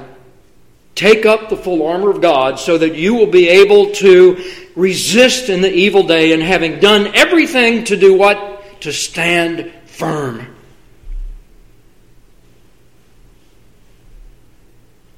Take 0.95 1.25
up 1.25 1.49
the 1.49 1.57
full 1.57 1.87
armor 1.87 2.11
of 2.11 2.21
God 2.21 2.59
so 2.59 2.77
that 2.77 2.97
you 2.97 3.14
will 3.14 3.31
be 3.31 3.49
able 3.49 3.92
to 3.92 4.45
resist 4.77 5.49
in 5.49 5.62
the 5.62 5.73
evil 5.73 6.03
day 6.03 6.35
and 6.35 6.42
having 6.42 6.81
done 6.81 7.14
everything 7.14 7.85
to 7.85 7.97
do 7.97 8.12
what? 8.12 8.83
To 8.83 8.92
stand 8.92 9.73
firm. 9.87 10.55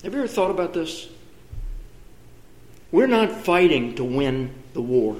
Have 0.05 0.13
you 0.13 0.19
ever 0.19 0.29
thought 0.29 0.51
about 0.51 0.75
this? 0.75 1.09
We're 2.93 3.07
not 3.07 3.33
fighting 3.33 3.95
to 3.95 4.05
win 4.05 4.55
the 4.75 4.83
war. 4.83 5.17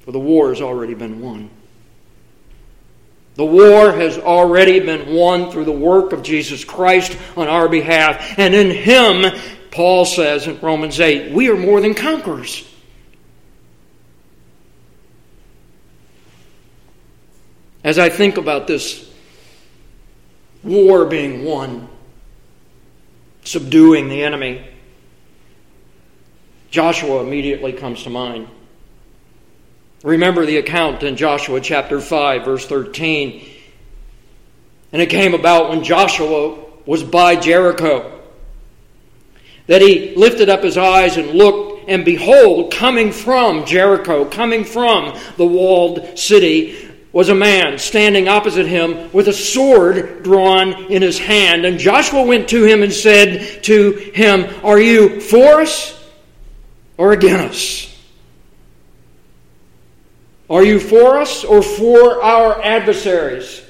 For 0.00 0.10
the 0.10 0.18
war 0.18 0.48
has 0.48 0.60
already 0.60 0.94
been 0.94 1.20
won. 1.20 1.50
The 3.36 3.44
war 3.44 3.92
has 3.92 4.18
already 4.18 4.80
been 4.80 5.14
won 5.14 5.52
through 5.52 5.66
the 5.66 5.72
work 5.72 6.12
of 6.12 6.24
Jesus 6.24 6.64
Christ 6.64 7.16
on 7.36 7.46
our 7.46 7.68
behalf. 7.68 8.36
And 8.40 8.56
in 8.56 8.72
Him, 8.72 9.40
Paul 9.70 10.04
says 10.04 10.48
in 10.48 10.58
Romans 10.58 10.98
8, 10.98 11.32
we 11.32 11.48
are 11.48 11.56
more 11.56 11.80
than 11.80 11.94
conquerors. 11.94 12.68
As 17.84 18.00
I 18.00 18.08
think 18.08 18.36
about 18.36 18.66
this 18.66 19.11
war 20.62 21.04
being 21.04 21.44
won, 21.44 21.88
subduing 23.44 24.08
the 24.08 24.22
enemy. 24.22 24.66
Joshua 26.70 27.22
immediately 27.22 27.72
comes 27.72 28.02
to 28.04 28.10
mind. 28.10 28.48
Remember 30.02 30.44
the 30.46 30.56
account 30.56 31.02
in 31.02 31.16
Joshua 31.16 31.60
chapter 31.60 32.00
5, 32.00 32.44
verse 32.44 32.66
13. 32.66 33.48
And 34.92 35.00
it 35.00 35.10
came 35.10 35.34
about 35.34 35.70
when 35.70 35.84
Joshua 35.84 36.58
was 36.86 37.02
by 37.02 37.36
Jericho 37.36 38.20
that 39.66 39.80
he 39.80 40.14
lifted 40.16 40.48
up 40.48 40.62
his 40.62 40.76
eyes 40.76 41.16
and 41.16 41.30
looked, 41.30 41.88
and 41.88 42.04
behold, 42.04 42.72
coming 42.72 43.12
from 43.12 43.64
Jericho, 43.64 44.24
coming 44.24 44.64
from 44.64 45.16
the 45.36 45.46
walled 45.46 46.18
city, 46.18 46.91
was 47.12 47.28
a 47.28 47.34
man 47.34 47.78
standing 47.78 48.26
opposite 48.26 48.66
him 48.66 49.12
with 49.12 49.28
a 49.28 49.32
sword 49.32 50.22
drawn 50.22 50.90
in 50.90 51.02
his 51.02 51.18
hand. 51.18 51.64
And 51.64 51.78
Joshua 51.78 52.22
went 52.22 52.48
to 52.48 52.64
him 52.64 52.82
and 52.82 52.92
said 52.92 53.62
to 53.64 53.92
him, 53.92 54.46
Are 54.64 54.80
you 54.80 55.20
for 55.20 55.60
us 55.60 55.98
or 56.96 57.12
against 57.12 57.54
us? 57.54 57.88
Are 60.48 60.64
you 60.64 60.80
for 60.80 61.18
us 61.18 61.44
or 61.44 61.62
for 61.62 62.22
our 62.22 62.62
adversaries? 62.62 63.62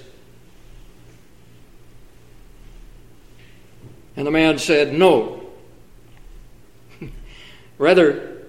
And 4.17 4.27
the 4.27 4.31
man 4.31 4.59
said, 4.59 4.93
No. 4.93 5.49
Rather, 7.79 8.43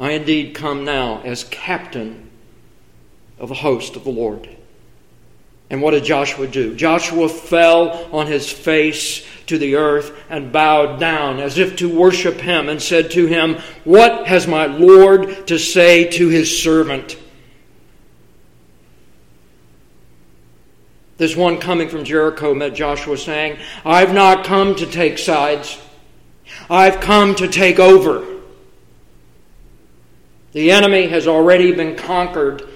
I 0.00 0.12
indeed 0.12 0.54
come 0.54 0.84
now 0.84 1.20
as 1.22 1.44
captain 1.44 2.27
of 3.38 3.48
the 3.48 3.54
host 3.54 3.96
of 3.96 4.04
the 4.04 4.10
Lord. 4.10 4.48
And 5.70 5.82
what 5.82 5.90
did 5.90 6.04
Joshua 6.04 6.46
do? 6.46 6.74
Joshua 6.74 7.28
fell 7.28 8.08
on 8.12 8.26
his 8.26 8.50
face 8.50 9.26
to 9.46 9.58
the 9.58 9.76
earth 9.76 10.16
and 10.30 10.52
bowed 10.52 10.98
down 10.98 11.40
as 11.40 11.58
if 11.58 11.76
to 11.76 11.88
worship 11.88 12.36
him 12.36 12.68
and 12.68 12.80
said 12.80 13.10
to 13.12 13.26
him, 13.26 13.58
What 13.84 14.26
has 14.26 14.46
my 14.46 14.66
Lord 14.66 15.46
to 15.48 15.58
say 15.58 16.08
to 16.12 16.28
his 16.28 16.62
servant? 16.62 17.18
This 21.18 21.36
one 21.36 21.58
coming 21.58 21.88
from 21.88 22.04
Jericho 22.04 22.54
met 22.54 22.74
Joshua 22.74 23.18
saying, 23.18 23.58
I've 23.84 24.14
not 24.14 24.44
come 24.44 24.76
to 24.76 24.86
take 24.86 25.18
sides. 25.18 25.78
I've 26.70 27.00
come 27.00 27.34
to 27.36 27.48
take 27.48 27.78
over. 27.78 28.24
The 30.52 30.70
enemy 30.70 31.08
has 31.08 31.26
already 31.26 31.72
been 31.72 31.96
conquered. 31.96 32.68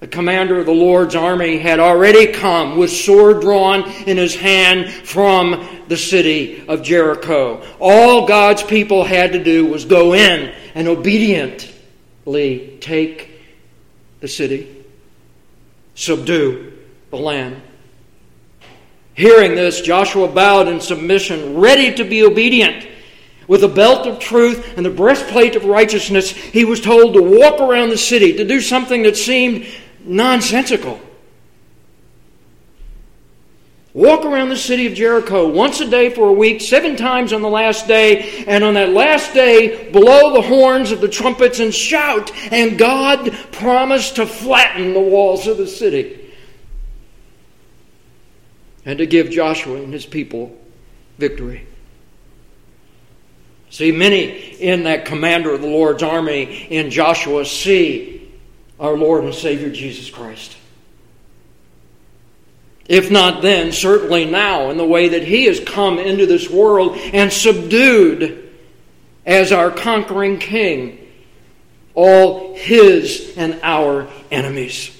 The 0.00 0.08
commander 0.08 0.58
of 0.58 0.64
the 0.64 0.72
Lord's 0.72 1.14
army 1.14 1.58
had 1.58 1.78
already 1.78 2.28
come 2.28 2.78
with 2.78 2.90
sword 2.90 3.42
drawn 3.42 3.82
in 4.06 4.16
his 4.16 4.34
hand 4.34 4.90
from 4.90 5.84
the 5.88 5.96
city 5.98 6.64
of 6.66 6.82
Jericho. 6.82 7.62
All 7.78 8.26
God's 8.26 8.62
people 8.62 9.04
had 9.04 9.32
to 9.32 9.44
do 9.44 9.66
was 9.66 9.84
go 9.84 10.14
in 10.14 10.54
and 10.74 10.88
obediently 10.88 12.78
take 12.80 13.42
the 14.20 14.28
city, 14.28 14.84
subdue 15.94 16.72
the 17.10 17.16
land. 17.16 17.60
Hearing 19.12 19.54
this, 19.54 19.82
Joshua 19.82 20.28
bowed 20.28 20.68
in 20.68 20.80
submission, 20.80 21.58
ready 21.58 21.94
to 21.96 22.04
be 22.04 22.22
obedient. 22.22 22.86
With 23.46 23.64
a 23.64 23.68
belt 23.68 24.06
of 24.06 24.18
truth 24.18 24.78
and 24.78 24.86
the 24.86 24.90
breastplate 24.90 25.56
of 25.56 25.64
righteousness, 25.64 26.30
he 26.30 26.64
was 26.64 26.80
told 26.80 27.12
to 27.14 27.22
walk 27.22 27.60
around 27.60 27.90
the 27.90 27.98
city, 27.98 28.34
to 28.38 28.46
do 28.46 28.62
something 28.62 29.02
that 29.02 29.16
seemed 29.18 29.66
nonsensical. 30.04 31.00
Walk 33.92 34.24
around 34.24 34.50
the 34.50 34.56
city 34.56 34.86
of 34.86 34.94
Jericho 34.94 35.48
once 35.48 35.80
a 35.80 35.90
day 35.90 36.10
for 36.10 36.28
a 36.28 36.32
week, 36.32 36.60
seven 36.60 36.94
times 36.94 37.32
on 37.32 37.42
the 37.42 37.48
last 37.48 37.88
day, 37.88 38.44
and 38.46 38.62
on 38.62 38.74
that 38.74 38.90
last 38.90 39.34
day, 39.34 39.90
blow 39.90 40.32
the 40.32 40.42
horns 40.42 40.92
of 40.92 41.00
the 41.00 41.08
trumpets 41.08 41.58
and 41.58 41.74
shout. 41.74 42.30
And 42.52 42.78
God 42.78 43.32
promised 43.50 44.16
to 44.16 44.26
flatten 44.26 44.94
the 44.94 45.00
walls 45.00 45.48
of 45.48 45.56
the 45.56 45.66
city 45.66 46.32
and 48.84 48.98
to 48.98 49.06
give 49.06 49.30
Joshua 49.30 49.82
and 49.82 49.92
his 49.92 50.06
people 50.06 50.56
victory. 51.18 51.66
See, 53.70 53.92
many 53.92 54.26
in 54.26 54.84
that 54.84 55.04
commander 55.04 55.52
of 55.52 55.62
the 55.62 55.68
Lord's 55.68 56.02
army 56.02 56.66
in 56.70 56.90
Joshua 56.90 57.44
see 57.44 58.19
our 58.80 58.96
Lord 58.96 59.24
and 59.24 59.34
Savior 59.34 59.70
Jesus 59.70 60.10
Christ. 60.10 60.56
If 62.88 63.10
not 63.10 63.42
then, 63.42 63.70
certainly 63.70 64.24
now, 64.24 64.70
in 64.70 64.76
the 64.76 64.84
way 64.84 65.10
that 65.10 65.22
He 65.22 65.44
has 65.44 65.60
come 65.60 65.98
into 66.00 66.26
this 66.26 66.50
world 66.50 66.96
and 66.96 67.32
subdued 67.32 68.50
as 69.24 69.52
our 69.52 69.70
conquering 69.70 70.38
King 70.38 70.98
all 71.94 72.56
His 72.56 73.34
and 73.36 73.60
our 73.62 74.08
enemies. 74.32 74.96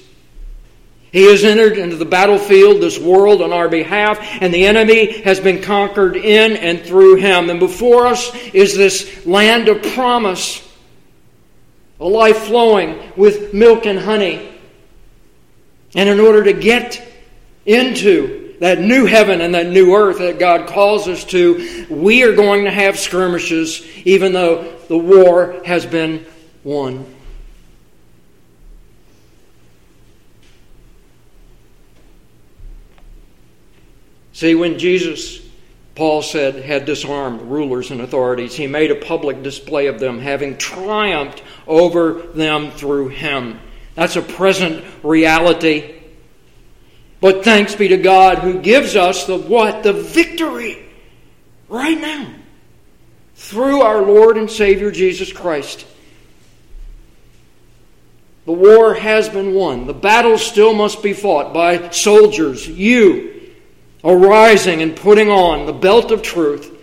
He 1.11 1.23
has 1.29 1.43
entered 1.43 1.77
into 1.77 1.97
the 1.97 2.05
battlefield, 2.05 2.81
this 2.81 2.97
world, 2.97 3.41
on 3.41 3.51
our 3.51 3.67
behalf, 3.67 4.17
and 4.41 4.53
the 4.53 4.65
enemy 4.65 5.21
has 5.23 5.41
been 5.41 5.61
conquered 5.61 6.15
in 6.15 6.55
and 6.55 6.79
through 6.79 7.15
him. 7.15 7.49
And 7.49 7.59
before 7.59 8.07
us 8.07 8.33
is 8.53 8.77
this 8.77 9.25
land 9.25 9.67
of 9.67 9.83
promise, 9.93 10.65
a 12.01 12.07
life 12.07 12.39
flowing 12.39 12.99
with 13.15 13.53
milk 13.53 13.85
and 13.85 13.99
honey. 13.99 14.49
And 15.93 16.09
in 16.09 16.19
order 16.19 16.43
to 16.45 16.53
get 16.53 17.01
into 17.65 18.57
that 18.59 18.79
new 18.79 19.05
heaven 19.05 19.39
and 19.39 19.53
that 19.53 19.67
new 19.67 19.95
earth 19.95 20.17
that 20.17 20.39
God 20.39 20.67
calls 20.67 21.07
us 21.07 21.23
to, 21.25 21.85
we 21.89 22.23
are 22.23 22.35
going 22.35 22.65
to 22.65 22.71
have 22.71 22.97
skirmishes, 22.97 23.85
even 24.03 24.33
though 24.33 24.75
the 24.87 24.97
war 24.97 25.61
has 25.63 25.85
been 25.85 26.25
won. 26.63 27.05
See, 34.33 34.55
when 34.55 34.79
Jesus, 34.79 35.39
Paul 35.95 36.21
said, 36.21 36.55
had 36.55 36.85
disarmed 36.85 37.41
rulers 37.41 37.91
and 37.91 38.01
authorities, 38.01 38.55
he 38.55 38.67
made 38.67 38.91
a 38.91 38.95
public 38.95 39.43
display 39.43 39.87
of 39.87 39.99
them, 39.99 40.19
having 40.19 40.57
triumphed 40.57 41.43
over 41.67 42.13
them 42.33 42.71
through 42.71 43.09
him. 43.09 43.59
That's 43.95 44.15
a 44.15 44.21
present 44.21 44.85
reality. 45.03 45.95
But 47.19 47.43
thanks 47.43 47.75
be 47.75 47.89
to 47.89 47.97
God 47.97 48.39
who 48.39 48.61
gives 48.61 48.95
us 48.95 49.25
the 49.25 49.37
what? 49.37 49.83
The 49.83 49.93
victory 49.93 50.85
right 51.67 51.99
now 51.99 52.33
through 53.35 53.81
our 53.81 54.01
Lord 54.01 54.37
and 54.37 54.49
Savior 54.49 54.91
Jesus 54.91 55.31
Christ. 55.31 55.85
The 58.45 58.53
war 58.53 58.95
has 58.95 59.29
been 59.29 59.53
won. 59.53 59.85
The 59.87 59.93
battle 59.93 60.37
still 60.37 60.73
must 60.73 61.03
be 61.03 61.13
fought 61.13 61.53
by 61.53 61.89
soldiers, 61.91 62.67
you, 62.67 63.30
arising 64.03 64.81
and 64.81 64.95
putting 64.95 65.29
on 65.29 65.65
the 65.65 65.73
belt 65.73 66.11
of 66.11 66.21
truth, 66.21 66.77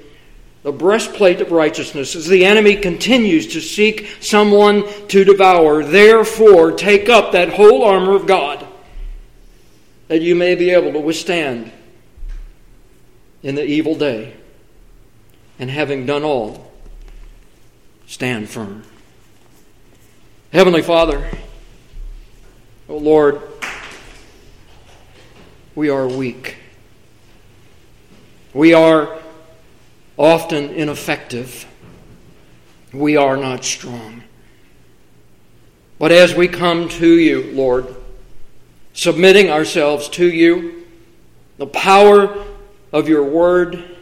the 0.63 0.73
breastplate 0.73 1.41
of 1.41 1.53
righteousness, 1.53 2.15
as 2.15 2.27
the 2.27 2.45
enemy 2.45 2.77
continues 2.77 3.49
to 3.49 3.61
seek 3.61 4.09
someone 4.21 4.85
to 5.09 5.25
devour. 5.25 5.85
Therefore, 5.85 6.73
take 6.73 7.09
up 7.09 7.33
that 7.33 7.51
whole 7.51 7.85
armor 7.85 8.15
of 8.15 8.27
God 8.27 8.67
that 10.09 10.23
you 10.23 10.35
may 10.35 10.55
be 10.55 10.71
able 10.71 10.93
to 10.93 11.01
withstand 11.01 11.71
in 13.43 13.55
the 13.55 13.65
evil 13.65 13.95
day. 13.95 14.35
And 15.59 15.71
having 15.71 16.07
done 16.07 16.23
all, 16.23 16.73
stand 18.07 18.49
firm. 18.49 18.85
Heavenly 20.53 20.83
Father, 20.83 21.29
O 22.89 22.95
oh 22.95 22.99
Lord, 22.99 23.43
we 25.75 25.91
are 25.91 26.07
weak. 26.07 26.58
We 28.55 28.73
are 28.73 29.19
often 30.17 30.71
ineffective. 30.71 31.67
We 32.93 33.17
are 33.17 33.37
not 33.37 33.65
strong. 33.65 34.23
But 35.99 36.13
as 36.13 36.35
we 36.35 36.49
come 36.49 36.89
to 36.89 37.19
you, 37.19 37.53
Lord, 37.53 37.95
submitting 38.93 39.51
ourselves 39.51 40.09
to 40.11 40.27
you, 40.27 40.87
the 41.59 41.67
power 41.67 42.47
of 42.93 43.09
your 43.09 43.25
word, 43.25 43.97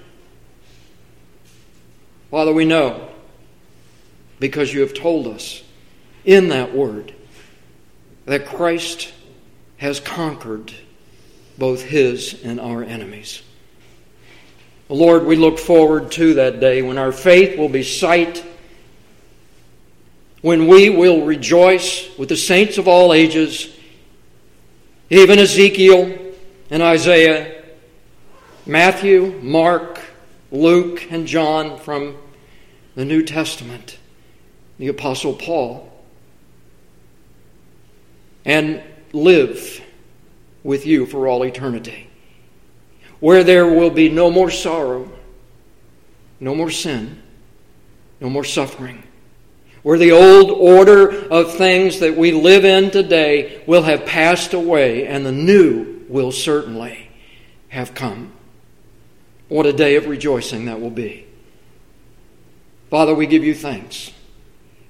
Father, 2.30 2.53
we 2.53 2.64
know 2.64 3.09
because 4.38 4.72
you 4.72 4.80
have 4.80 4.94
told 4.94 5.26
us 5.26 5.62
in 6.24 6.49
that 6.49 6.74
word 6.74 7.14
that 8.26 8.47
Christ 8.47 9.12
has 9.78 10.01
conquered 10.01 10.72
both 11.57 11.82
his 11.82 12.42
and 12.44 12.61
our 12.61 12.82
enemies. 12.82 13.42
Lord, 14.89 15.24
we 15.24 15.37
look 15.37 15.59
forward 15.59 16.12
to 16.12 16.34
that 16.34 16.61
day 16.61 16.82
when 16.82 16.99
our 16.99 17.12
faith 17.12 17.59
will 17.59 17.68
be 17.68 17.82
sight, 17.82 18.45
when 20.43 20.68
we 20.68 20.91
will 20.91 21.24
rejoice 21.24 22.09
with 22.16 22.28
the 22.28 22.37
saints 22.37 22.78
of 22.78 22.87
all 22.87 23.12
ages, 23.12 23.74
even 25.11 25.39
Ezekiel 25.39 26.16
and 26.70 26.82
Isaiah, 26.82 27.64
Matthew, 28.64 29.39
Mark, 29.43 30.01
Luke, 30.53 31.11
and 31.11 31.26
John 31.26 31.78
from 31.78 32.16
the 32.95 33.05
New 33.05 33.22
Testament, 33.22 33.99
the 34.78 34.89
Apostle 34.89 35.34
Paul. 35.34 35.93
and 38.47 38.80
live 39.12 39.84
with 40.62 40.87
you 40.87 41.05
for 41.05 41.26
all 41.26 41.43
eternity, 41.45 42.06
where 43.21 43.45
there 43.45 43.67
will 43.67 43.91
be 43.91 44.09
no 44.09 44.31
more 44.31 44.51
sorrow, 44.51 45.11
no 46.41 46.55
more 46.55 46.71
sin, 46.71 47.23
no 48.21 48.29
more 48.29 48.45
suffering, 48.45 49.03
where 49.83 49.99
the 49.99 50.12
old 50.12 50.51
order 50.51 51.11
of 51.29 51.55
things 51.55 52.01
that 52.01 52.17
we 52.17 52.33
live 52.33 52.64
in 52.64 52.91
today 52.91 53.62
will 53.67 53.83
have 53.83 54.07
passed 54.07 54.53
away 54.53 55.07
and 55.07 55.25
the 55.25 55.33
new 55.33 56.05
will 56.09 56.33
certainly 56.33 57.11
have 57.69 57.95
come. 57.95 58.33
What 59.49 59.67
a 59.67 59.73
day 59.73 59.97
of 59.97 60.07
rejoicing 60.07 60.67
that 60.67 60.81
will 60.81 60.91
be. 60.91 61.27
Father, 62.91 63.14
we 63.14 63.27
give 63.27 63.45
you 63.45 63.55
thanks 63.55 64.12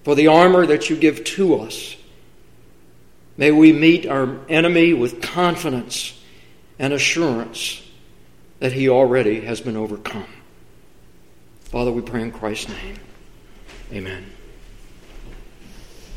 for 0.04 0.14
the 0.14 0.28
armor 0.28 0.66
that 0.66 0.88
you 0.88 0.96
give 0.96 1.24
to 1.24 1.56
us. 1.60 1.96
May 3.36 3.50
we 3.50 3.72
meet 3.72 4.06
our 4.06 4.38
enemy 4.48 4.94
with 4.94 5.20
confidence 5.20 6.18
and 6.78 6.92
assurance 6.92 7.82
that 8.60 8.72
he 8.72 8.88
already 8.88 9.40
has 9.42 9.60
been 9.60 9.76
overcome. 9.76 10.26
Father, 11.60 11.92
we 11.92 12.02
pray 12.02 12.22
in 12.22 12.32
Christ's 12.32 12.68
name. 12.70 12.96
Amen. 13.92 14.35